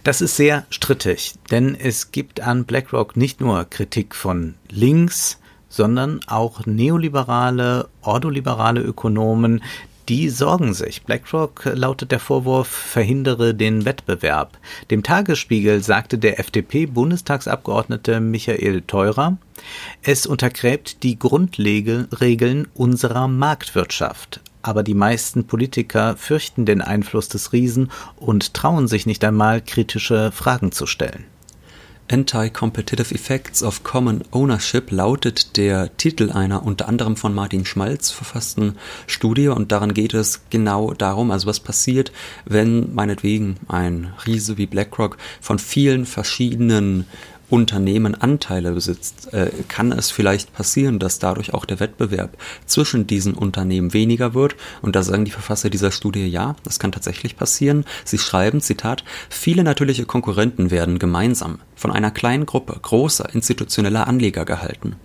Das 0.05 0.21
ist 0.21 0.37
sehr 0.37 0.65
strittig, 0.71 1.35
denn 1.51 1.75
es 1.75 2.13
gibt 2.13 2.41
an 2.41 2.65
BlackRock 2.65 3.17
nicht 3.17 3.41
nur 3.41 3.65
Kritik 3.65 4.15
von 4.15 4.55
links, 4.71 5.39
sondern 5.69 6.21
auch 6.27 6.67
neoliberale, 6.67 7.89
ordoliberale 8.03 8.81
Ökonomen, 8.81 9.63
die 10.09 10.31
sorgen 10.31 10.73
sich. 10.73 11.03
BlackRock 11.03 11.71
lautet 11.75 12.13
der 12.13 12.21
Vorwurf, 12.21 12.69
verhindere 12.69 13.55
den 13.55 13.85
Wettbewerb. 13.85 14.59
Dem 14.91 15.03
Tagesspiegel 15.03 15.83
sagte 15.83 16.19
der 16.19 16.39
FDP-Bundestagsabgeordnete 16.39 18.21
Michael 18.21 18.83
Theurer, 18.83 19.37
es 20.03 20.27
untergräbt 20.27 21.03
die 21.03 21.19
Grundregeln 21.19 22.69
unserer 22.75 23.27
Marktwirtschaft. 23.27 24.41
Aber 24.63 24.83
die 24.83 24.95
meisten 24.95 25.47
Politiker 25.47 26.17
fürchten 26.17 26.67
den 26.67 26.83
Einfluss 26.83 27.29
des 27.29 27.53
Riesen 27.53 27.91
und 28.17 28.55
trauen 28.55 28.89
sich 28.89 29.07
nicht 29.07 29.25
einmal 29.25 29.61
kritische 29.61 30.33
Fragen 30.33 30.73
zu 30.73 30.87
stellen. 30.87 31.25
Anti-Competitive 32.09 33.15
Effects 33.15 33.63
of 33.63 33.83
Common 33.83 34.23
Ownership 34.31 34.91
lautet 34.91 35.57
der 35.57 35.97
Titel 35.97 36.31
einer 36.31 36.65
unter 36.65 36.89
anderem 36.89 37.17
von 37.17 37.35
Martin 37.35 37.65
Schmalz 37.65 38.11
verfassten 38.11 38.77
Studie. 39.07 39.49
Und 39.49 39.73
daran 39.73 39.95
geht 39.95 40.15
es 40.15 40.43
genau 40.51 40.93
darum, 40.93 41.31
also 41.31 41.47
was 41.47 41.61
passiert, 41.61 42.13
wenn 42.45 42.95
meinetwegen 42.95 43.57
ein 43.69 44.13
Riese 44.27 44.57
wie 44.57 44.67
BlackRock 44.67 45.17
von 45.41 45.59
vielen 45.59 46.07
verschiedenen 46.07 47.07
Unternehmen 47.49 48.15
Anteile 48.15 48.73
besitzt, 48.73 49.33
äh, 49.33 49.51
kann 49.69 49.93
es 49.93 50.11
vielleicht 50.11 50.53
passieren, 50.53 50.99
dass 50.99 51.19
dadurch 51.19 51.55
auch 51.55 51.65
der 51.65 51.81
Wettbewerb 51.81 52.37
zwischen 52.67 53.07
diesen 53.07 53.35
Unternehmen 53.35 53.93
weniger 53.93 54.35
wird. 54.35 54.57
Und 54.83 54.97
da 54.97 55.03
sagen 55.03 55.25
die 55.25 55.31
Verfasser 55.31 55.71
dieser 55.71 55.93
Studie, 55.93 56.27
ja, 56.27 56.57
das 56.65 56.79
kann 56.79 56.93
tatsächlich 56.93 57.37
passieren. 57.37 57.85
Sie 58.05 58.19
schreiben, 58.19 58.61
Zitat, 58.61 59.05
viele 59.31 59.63
natürliche 59.63 60.07
Konkurrenten 60.07 60.71
werden 60.71 60.99
gemeinsam 60.99 61.61
von 61.77 61.93
einer 61.93 62.11
kleinen 62.11 62.47
Gruppe 62.47 62.77
großer 62.81 63.33
institutioneller 63.33 64.09
Anleger 64.09 64.45
gehalten. 64.45 64.97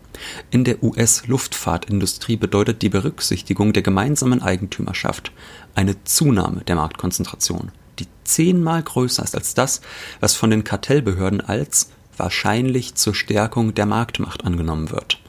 In 0.49 0.63
der 0.63 0.83
US-Luftfahrtindustrie 0.83 2.37
bedeutet 2.37 2.81
die 2.81 2.89
Berücksichtigung 2.89 3.73
der 3.73 3.83
gemeinsamen 3.83 4.41
Eigentümerschaft 4.41 5.31
eine 5.75 6.03
Zunahme 6.03 6.61
der 6.61 6.75
Marktkonzentration, 6.75 7.71
die 7.99 8.07
zehnmal 8.23 8.83
größer 8.83 9.23
ist 9.23 9.35
als 9.35 9.53
das, 9.53 9.81
was 10.19 10.35
von 10.35 10.49
den 10.49 10.63
Kartellbehörden 10.63 11.41
als 11.41 11.89
wahrscheinlich 12.21 12.95
zur 12.95 13.15
Stärkung 13.15 13.73
der 13.73 13.87
Marktmacht 13.87 14.45
angenommen 14.45 14.91
wird. 14.91 15.19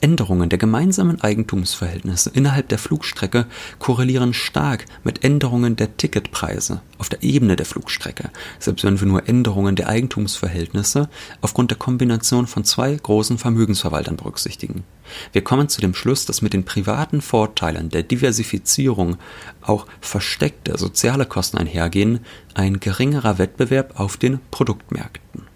Änderungen 0.00 0.48
der 0.48 0.58
gemeinsamen 0.58 1.20
Eigentumsverhältnisse 1.20 2.30
innerhalb 2.34 2.68
der 2.68 2.78
Flugstrecke 2.78 3.46
korrelieren 3.78 4.34
stark 4.34 4.86
mit 5.04 5.24
Änderungen 5.24 5.76
der 5.76 5.96
Ticketpreise 5.96 6.82
auf 6.98 7.08
der 7.08 7.22
Ebene 7.22 7.56
der 7.56 7.66
Flugstrecke, 7.66 8.30
selbst 8.58 8.84
wenn 8.84 9.00
wir 9.00 9.06
nur 9.06 9.28
Änderungen 9.28 9.76
der 9.76 9.88
Eigentumsverhältnisse 9.88 11.08
aufgrund 11.40 11.70
der 11.70 11.78
Kombination 11.78 12.46
von 12.46 12.64
zwei 12.64 12.94
großen 12.94 13.38
Vermögensverwaltern 13.38 14.16
berücksichtigen. 14.16 14.84
Wir 15.32 15.44
kommen 15.44 15.68
zu 15.68 15.80
dem 15.80 15.94
Schluss, 15.94 16.26
dass 16.26 16.42
mit 16.42 16.52
den 16.52 16.64
privaten 16.64 17.20
Vorteilen 17.20 17.90
der 17.90 18.02
Diversifizierung 18.02 19.18
auch 19.60 19.86
versteckte 20.00 20.78
soziale 20.78 21.26
Kosten 21.26 21.58
einhergehen, 21.58 22.20
ein 22.54 22.80
geringerer 22.80 23.38
Wettbewerb 23.38 23.98
auf 24.00 24.16
den 24.16 24.40
Produktmärkten. 24.50 25.51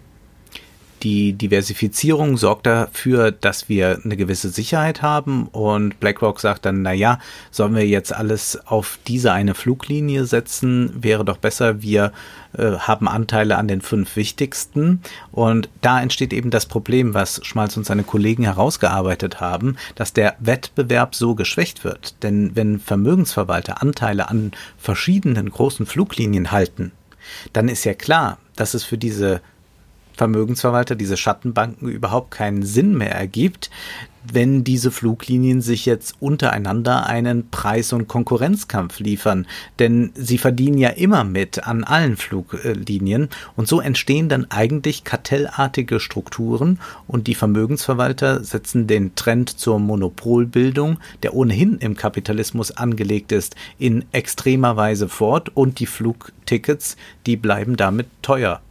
Die 1.03 1.33
Diversifizierung 1.33 2.37
sorgt 2.37 2.65
dafür, 2.65 3.31
dass 3.31 3.69
wir 3.69 3.99
eine 4.03 4.17
gewisse 4.17 4.49
Sicherheit 4.49 5.01
haben 5.03 5.47
und 5.47 5.99
BlackRock 5.99 6.39
sagt 6.39 6.65
dann, 6.65 6.81
na 6.81 6.91
ja, 6.91 7.19
sollen 7.51 7.75
wir 7.75 7.87
jetzt 7.87 8.13
alles 8.13 8.59
auf 8.65 8.97
diese 9.05 9.31
eine 9.31 9.53
Fluglinie 9.53 10.25
setzen? 10.25 10.91
Wäre 10.95 11.23
doch 11.23 11.37
besser, 11.37 11.81
wir 11.83 12.13
äh, 12.57 12.71
haben 12.79 13.07
Anteile 13.07 13.57
an 13.57 13.67
den 13.67 13.81
fünf 13.81 14.15
wichtigsten 14.15 15.01
und 15.31 15.69
da 15.81 16.01
entsteht 16.01 16.33
eben 16.33 16.49
das 16.49 16.65
Problem, 16.65 17.13
was 17.13 17.41
Schmalz 17.45 17.77
und 17.77 17.85
seine 17.85 18.03
Kollegen 18.03 18.43
herausgearbeitet 18.43 19.39
haben, 19.39 19.77
dass 19.93 20.13
der 20.13 20.35
Wettbewerb 20.39 21.13
so 21.13 21.35
geschwächt 21.35 21.83
wird. 21.83 22.23
Denn 22.23 22.55
wenn 22.55 22.79
Vermögensverwalter 22.79 23.83
Anteile 23.83 24.29
an 24.29 24.51
verschiedenen 24.79 25.51
großen 25.51 25.85
Fluglinien 25.85 26.51
halten, 26.51 26.91
dann 27.53 27.69
ist 27.69 27.83
ja 27.83 27.93
klar, 27.93 28.39
dass 28.55 28.73
es 28.73 28.83
für 28.83 28.97
diese 28.97 29.41
Vermögensverwalter, 30.17 30.95
diese 30.95 31.15
Schattenbanken 31.15 31.89
überhaupt 31.89 32.31
keinen 32.31 32.63
Sinn 32.63 32.97
mehr 32.97 33.15
ergibt, 33.15 33.69
wenn 34.33 34.63
diese 34.63 34.91
Fluglinien 34.91 35.61
sich 35.61 35.85
jetzt 35.85 36.15
untereinander 36.19 37.05
einen 37.05 37.49
Preis- 37.49 37.93
und 37.93 38.07
Konkurrenzkampf 38.07 38.99
liefern. 38.99 39.47
Denn 39.79 40.11
sie 40.15 40.37
verdienen 40.37 40.77
ja 40.77 40.89
immer 40.89 41.23
mit 41.23 41.65
an 41.65 41.83
allen 41.83 42.17
Fluglinien 42.17 43.29
und 43.55 43.67
so 43.67 43.79
entstehen 43.79 44.29
dann 44.29 44.49
eigentlich 44.49 45.03
kartellartige 45.03 45.99
Strukturen 45.99 46.79
und 47.07 47.27
die 47.27 47.35
Vermögensverwalter 47.35 48.43
setzen 48.43 48.87
den 48.87 49.15
Trend 49.15 49.49
zur 49.49 49.79
Monopolbildung, 49.79 50.97
der 51.23 51.33
ohnehin 51.33 51.77
im 51.77 51.95
Kapitalismus 51.95 52.71
angelegt 52.71 53.31
ist, 53.31 53.55
in 53.77 54.05
extremer 54.11 54.75
Weise 54.75 55.09
fort 55.09 55.55
und 55.55 55.79
die 55.79 55.85
Flugtickets, 55.85 56.97
die 57.25 57.37
bleiben 57.37 57.77
damit 57.77 58.07
teuer. 58.21 58.61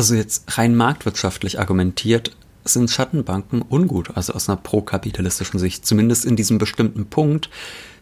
Also 0.00 0.14
jetzt 0.14 0.56
rein 0.56 0.76
marktwirtschaftlich 0.76 1.60
argumentiert, 1.60 2.34
sind 2.64 2.90
Schattenbanken 2.90 3.60
ungut, 3.60 4.16
also 4.16 4.32
aus 4.32 4.48
einer 4.48 4.56
prokapitalistischen 4.56 5.60
Sicht, 5.60 5.84
zumindest 5.84 6.24
in 6.24 6.36
diesem 6.36 6.56
bestimmten 6.56 7.04
Punkt. 7.04 7.50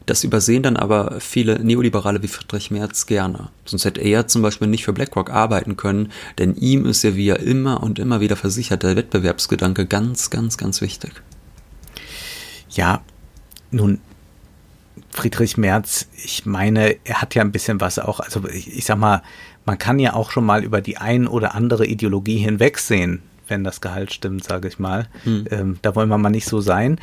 Das 0.06 0.22
übersehen 0.22 0.62
dann 0.62 0.76
aber 0.76 1.20
viele 1.20 1.58
Neoliberale 1.58 2.22
wie 2.22 2.28
Friedrich 2.28 2.70
Merz 2.70 3.06
gerne. 3.06 3.48
Sonst 3.64 3.84
hätte 3.84 4.00
er 4.00 4.28
zum 4.28 4.42
Beispiel 4.42 4.68
nicht 4.68 4.84
für 4.84 4.92
BlackRock 4.92 5.30
arbeiten 5.30 5.76
können, 5.76 6.12
denn 6.38 6.54
ihm 6.54 6.86
ist 6.86 7.02
ja, 7.02 7.16
wie 7.16 7.30
er 7.30 7.40
immer 7.40 7.82
und 7.82 7.98
immer 7.98 8.20
wieder 8.20 8.36
versichert, 8.36 8.84
der 8.84 8.94
Wettbewerbsgedanke 8.94 9.84
ganz, 9.86 10.30
ganz, 10.30 10.56
ganz 10.56 10.80
wichtig. 10.80 11.10
Ja, 12.70 13.02
nun, 13.72 13.98
Friedrich 15.10 15.56
Merz, 15.56 16.06
ich 16.14 16.46
meine, 16.46 16.96
er 17.02 17.20
hat 17.20 17.34
ja 17.34 17.42
ein 17.42 17.50
bisschen 17.50 17.80
was 17.80 17.98
auch, 17.98 18.20
also 18.20 18.46
ich, 18.48 18.72
ich 18.72 18.84
sag 18.84 18.98
mal, 18.98 19.22
man 19.68 19.76
kann 19.76 19.98
ja 19.98 20.14
auch 20.14 20.30
schon 20.30 20.46
mal 20.46 20.64
über 20.64 20.80
die 20.80 20.96
ein 20.96 21.28
oder 21.28 21.54
andere 21.54 21.86
Ideologie 21.86 22.38
hinwegsehen, 22.38 23.20
wenn 23.48 23.64
das 23.64 23.82
Gehalt 23.82 24.14
stimmt, 24.14 24.42
sage 24.42 24.66
ich 24.66 24.78
mal. 24.78 25.08
Hm. 25.24 25.44
Ähm, 25.50 25.78
da 25.82 25.94
wollen 25.94 26.08
wir 26.08 26.16
mal 26.16 26.30
nicht 26.30 26.46
so 26.46 26.62
sein. 26.62 26.98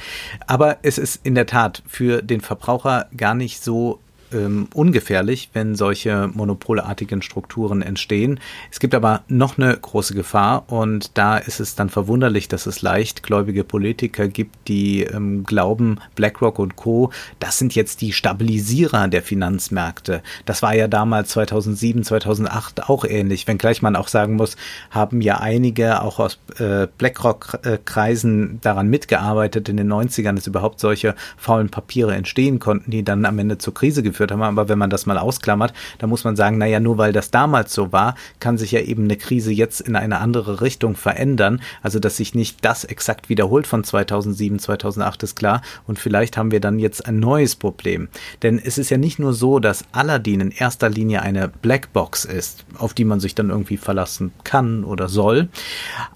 Aber 0.47 0.77
es 0.81 0.97
ist 0.97 1.23
in 1.23 1.35
der 1.35 1.45
Tat 1.45 1.83
für 1.85 2.23
den 2.23 2.41
Verbraucher 2.41 3.05
gar 3.15 3.35
nicht 3.35 3.63
so 3.63 3.99
ähm, 4.33 4.67
ungefährlich, 4.73 5.49
wenn 5.53 5.75
solche 5.75 6.29
monopolartigen 6.33 7.21
Strukturen 7.21 7.81
entstehen. 7.81 8.39
Es 8.71 8.79
gibt 8.79 8.95
aber 8.95 9.23
noch 9.27 9.57
eine 9.57 9.75
große 9.75 10.13
Gefahr 10.13 10.65
und 10.67 11.17
da 11.17 11.37
ist 11.37 11.59
es 11.59 11.75
dann 11.75 11.89
verwunderlich, 11.89 12.47
dass 12.47 12.65
es 12.65 12.81
leichtgläubige 12.81 13.63
Politiker 13.63 14.27
gibt, 14.27 14.67
die 14.67 15.03
ähm, 15.03 15.43
glauben, 15.43 15.99
BlackRock 16.15 16.59
und 16.59 16.75
Co., 16.75 17.11
das 17.39 17.57
sind 17.57 17.75
jetzt 17.75 18.01
die 18.01 18.13
Stabilisierer 18.13 19.07
der 19.07 19.21
Finanzmärkte. 19.21 20.21
Das 20.45 20.61
war 20.61 20.75
ja 20.75 20.87
damals 20.87 21.29
2007, 21.29 22.03
2008 22.03 22.89
auch 22.89 23.05
ähnlich, 23.05 23.47
wenngleich 23.47 23.81
man 23.81 23.95
auch 23.95 24.07
sagen 24.07 24.35
muss, 24.35 24.57
haben 24.89 25.21
ja 25.21 25.37
einige 25.37 26.01
auch 26.01 26.19
aus 26.19 26.39
äh, 26.57 26.87
BlackRock-Kreisen 26.97 28.59
daran 28.61 28.89
mitgearbeitet 28.89 29.69
in 29.69 29.77
den 29.77 29.91
90ern, 29.91 30.33
dass 30.33 30.47
überhaupt 30.47 30.79
solche 30.79 31.15
faulen 31.37 31.69
Papiere 31.69 32.15
entstehen 32.15 32.59
konnten, 32.59 32.91
die 32.91 33.03
dann 33.03 33.25
am 33.25 33.39
Ende 33.39 33.57
zur 33.57 33.73
Krise 33.73 34.03
geführt 34.03 34.14
geführt 34.15 34.31
haben. 34.31 34.41
Aber 34.41 34.69
wenn 34.69 34.79
man 34.79 34.89
das 34.89 35.05
mal 35.05 35.17
ausklammert, 35.17 35.73
dann 35.99 36.09
muss 36.09 36.23
man 36.23 36.35
sagen, 36.35 36.57
naja, 36.57 36.79
nur 36.79 36.97
weil 36.97 37.11
das 37.11 37.31
damals 37.31 37.73
so 37.73 37.91
war, 37.91 38.15
kann 38.39 38.57
sich 38.57 38.71
ja 38.71 38.79
eben 38.79 39.03
eine 39.03 39.17
Krise 39.17 39.51
jetzt 39.51 39.81
in 39.81 39.95
eine 39.95 40.19
andere 40.19 40.61
Richtung 40.61 40.95
verändern. 40.95 41.61
Also, 41.83 41.99
dass 41.99 42.17
sich 42.17 42.33
nicht 42.33 42.63
das 42.63 42.85
exakt 42.85 43.29
wiederholt 43.29 43.67
von 43.67 43.83
2007, 43.83 44.59
2008 44.59 45.23
ist 45.23 45.35
klar. 45.35 45.61
Und 45.85 45.99
vielleicht 45.99 46.37
haben 46.37 46.51
wir 46.51 46.61
dann 46.61 46.79
jetzt 46.79 47.05
ein 47.05 47.19
neues 47.19 47.55
Problem. 47.55 48.07
Denn 48.41 48.57
es 48.63 48.77
ist 48.77 48.89
ja 48.89 48.97
nicht 48.97 49.19
nur 49.19 49.33
so, 49.33 49.59
dass 49.59 49.83
Aladdin 49.91 50.39
in 50.39 50.51
erster 50.51 50.89
Linie 50.89 51.21
eine 51.21 51.49
Blackbox 51.49 52.25
ist, 52.25 52.65
auf 52.77 52.93
die 52.93 53.05
man 53.05 53.19
sich 53.19 53.35
dann 53.35 53.49
irgendwie 53.49 53.77
verlassen 53.77 54.31
kann 54.43 54.83
oder 54.83 55.09
soll. 55.09 55.49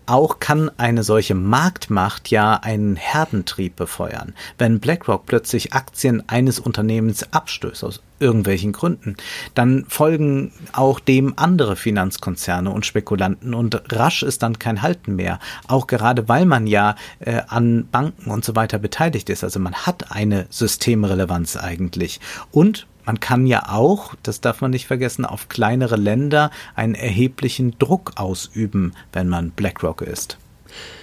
Auch 0.05 0.39
kann 0.39 0.71
eine 0.77 1.03
solche 1.03 1.35
Marktmacht 1.35 2.31
ja 2.31 2.55
einen 2.55 2.95
Herdentrieb 2.95 3.75
befeuern. 3.75 4.33
Wenn 4.57 4.79
BlackRock 4.79 5.25
plötzlich 5.25 5.73
Aktien 5.73 6.23
eines 6.27 6.59
Unternehmens 6.59 7.31
abstößt, 7.31 7.83
aus 7.89 8.02
irgendwelchen 8.19 8.71
Gründen, 8.71 9.15
dann 9.56 9.86
folgen 9.88 10.52
auch 10.73 10.99
dem 10.99 11.34
andere 11.38 11.75
Finanzkonzerne 11.75 12.69
und 12.69 12.86
Spekulanten 12.86 13.56
und 13.56 13.82
rasch 13.91 14.21
ist 14.21 14.43
dann 14.43 14.60
kein 14.60 14.82
Halten 14.84 15.15
mehr. 15.15 15.39
Auch 15.67 15.88
gerade 15.88 16.30
weil 16.30 16.45
man 16.45 16.67
ja 16.67 16.95
äh, 17.19 17.41
an 17.47 17.88
Banken 17.91 18.30
und 18.30 18.45
so 18.45 18.56
weiter 18.56 18.78
beteiligt 18.78 19.30
ist. 19.30 19.43
Also 19.43 19.60
man 19.60 19.73
hat 19.73 20.12
eine 20.12 20.45
Systemrelevanz 20.49 21.58
eigentlich. 21.58 22.19
Und 22.52 22.86
man 23.06 23.19
kann 23.19 23.47
ja 23.47 23.69
auch, 23.69 24.13
das 24.21 24.39
darf 24.39 24.62
man 24.62 24.69
nicht 24.69 24.86
vergessen, 24.86 25.25
auf 25.25 25.49
kleinere 25.49 25.95
Länder 25.95 26.52
einen 26.75 26.93
erheblichen 26.93 27.75
Druck 27.80 28.13
ausüben, 28.17 28.93
wenn 29.13 29.28
man 29.28 29.49
BlackRock 29.49 30.04
ist. 30.04 30.38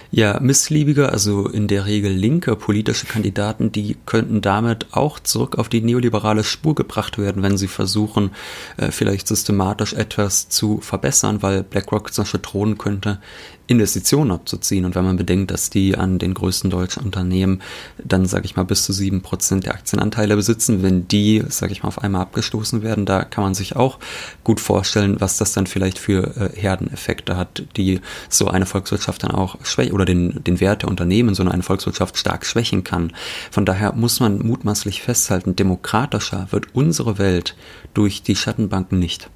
Ja, 0.09 0.39
missliebige, 0.39 1.09
also 1.09 1.47
in 1.47 1.67
der 1.67 1.85
Regel 1.85 2.11
linke 2.11 2.55
politische 2.55 3.05
Kandidaten, 3.05 3.71
die 3.71 3.97
könnten 4.05 4.41
damit 4.41 4.87
auch 4.91 5.19
zurück 5.19 5.57
auf 5.57 5.67
die 5.67 5.81
neoliberale 5.81 6.43
Spur 6.43 6.75
gebracht 6.75 7.17
werden, 7.17 7.43
wenn 7.43 7.57
sie 7.57 7.67
versuchen, 7.67 8.31
äh, 8.77 8.91
vielleicht 8.91 9.27
systematisch 9.27 9.93
etwas 9.93 10.47
zu 10.47 10.79
verbessern, 10.79 11.41
weil 11.41 11.63
BlackRock 11.63 12.13
zum 12.13 12.23
Beispiel 12.23 12.39
drohen 12.41 12.77
könnte, 12.77 13.19
Investitionen 13.67 14.31
abzuziehen. 14.31 14.85
Und 14.85 14.95
wenn 14.95 15.03
man 15.03 15.17
bedenkt, 15.17 15.51
dass 15.51 15.69
die 15.69 15.97
an 15.97 16.19
den 16.19 16.33
größten 16.33 16.69
deutschen 16.69 17.03
Unternehmen 17.03 17.61
dann, 18.03 18.25
sage 18.25 18.45
ich 18.45 18.55
mal, 18.55 18.63
bis 18.63 18.83
zu 18.83 18.93
sieben 18.93 19.21
Prozent 19.21 19.65
der 19.65 19.73
Aktienanteile 19.73 20.35
besitzen, 20.35 20.83
wenn 20.83 21.07
die, 21.07 21.43
sage 21.49 21.73
ich 21.73 21.83
mal, 21.83 21.89
auf 21.89 22.01
einmal 22.01 22.21
abgestoßen 22.21 22.81
werden, 22.81 23.05
da 23.05 23.23
kann 23.23 23.43
man 23.43 23.53
sich 23.53 23.75
auch 23.75 23.99
gut 24.43 24.59
vorstellen, 24.59 25.17
was 25.19 25.37
das 25.37 25.51
dann 25.53 25.67
vielleicht 25.67 25.99
für 25.99 26.35
äh, 26.37 26.59
Herdeneffekte 26.59 27.37
hat, 27.37 27.63
die 27.75 27.99
so 28.29 28.47
eine 28.47 28.65
Volkswirtschaft 28.65 29.23
dann 29.23 29.31
auch 29.31 29.57
schwächen 29.63 29.93
oder 29.93 30.05
den, 30.05 30.43
den 30.43 30.59
Wert 30.59 30.83
der 30.83 30.89
Unternehmen 30.89 31.35
so 31.35 31.43
eine 31.43 31.63
Volkswirtschaft 31.63 32.17
stark 32.17 32.45
schwächen 32.45 32.83
kann. 32.83 33.13
Von 33.51 33.65
daher 33.65 33.93
muss 33.93 34.19
man 34.19 34.39
mutmaßlich 34.39 35.01
festhalten, 35.01 35.55
demokratischer 35.55 36.47
wird 36.51 36.67
unsere 36.73 37.17
Welt 37.17 37.55
durch 37.93 38.23
die 38.23 38.35
Schattenbanken 38.35 38.99
nicht. 38.99 39.29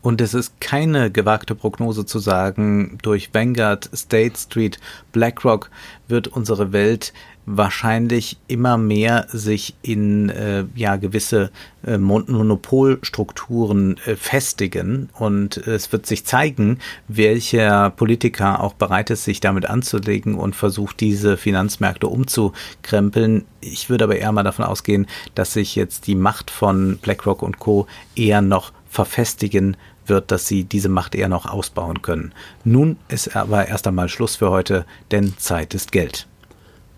Und 0.00 0.20
es 0.20 0.32
ist 0.32 0.60
keine 0.60 1.10
gewagte 1.10 1.54
Prognose 1.54 2.06
zu 2.06 2.18
sagen, 2.18 2.98
durch 3.02 3.34
Vanguard, 3.34 3.90
State 3.94 4.38
Street, 4.38 4.78
BlackRock 5.12 5.70
wird 6.06 6.28
unsere 6.28 6.72
Welt 6.72 7.12
wahrscheinlich 7.56 8.36
immer 8.46 8.76
mehr 8.76 9.26
sich 9.30 9.74
in 9.82 10.28
äh, 10.28 10.66
ja 10.74 10.96
gewisse 10.96 11.50
äh, 11.86 11.96
Monopolstrukturen 11.96 13.96
äh, 14.04 14.16
festigen 14.16 15.08
und 15.14 15.56
es 15.56 15.90
wird 15.90 16.04
sich 16.06 16.26
zeigen, 16.26 16.78
welcher 17.08 17.88
Politiker 17.90 18.62
auch 18.62 18.74
bereit 18.74 19.08
ist, 19.10 19.24
sich 19.24 19.40
damit 19.40 19.64
anzulegen 19.66 20.34
und 20.34 20.56
versucht, 20.56 21.00
diese 21.00 21.38
Finanzmärkte 21.38 22.06
umzukrempeln. 22.06 23.46
Ich 23.60 23.88
würde 23.88 24.04
aber 24.04 24.16
eher 24.16 24.32
mal 24.32 24.42
davon 24.42 24.66
ausgehen, 24.66 25.06
dass 25.34 25.54
sich 25.54 25.74
jetzt 25.74 26.06
die 26.06 26.14
Macht 26.14 26.50
von 26.50 26.98
BlackRock 26.98 27.42
und 27.42 27.58
Co. 27.58 27.86
eher 28.14 28.42
noch 28.42 28.72
verfestigen 28.88 29.76
wird, 30.06 30.30
dass 30.30 30.46
sie 30.46 30.64
diese 30.64 30.88
Macht 30.88 31.14
eher 31.14 31.28
noch 31.28 31.46
ausbauen 31.46 32.02
können. 32.02 32.32
Nun 32.64 32.96
ist 33.08 33.36
aber 33.36 33.68
erst 33.68 33.86
einmal 33.86 34.08
Schluss 34.08 34.36
für 34.36 34.50
heute, 34.50 34.86
denn 35.10 35.36
Zeit 35.38 35.74
ist 35.74 35.92
Geld. 35.92 36.26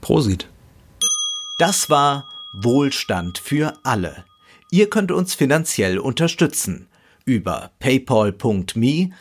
Prosit. 0.01 0.49
Das 1.59 1.91
war 1.91 2.29
Wohlstand 2.53 3.39
für 3.39 3.75
alle. 3.83 4.25
Ihr 4.71 4.89
könnt 4.89 5.13
uns 5.13 5.35
finanziell 5.35 5.99
unterstützen 5.99 6.87
über 7.25 7.71
paypal.me-ole 7.79 9.15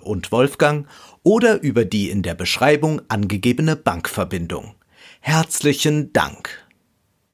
und 0.00 0.32
Wolfgang 0.32 0.88
oder 1.22 1.62
über 1.62 1.84
die 1.84 2.10
in 2.10 2.22
der 2.22 2.34
Beschreibung 2.34 3.02
angegebene 3.08 3.76
Bankverbindung. 3.76 4.74
Herzlichen 5.20 6.12
Dank. 6.12 6.65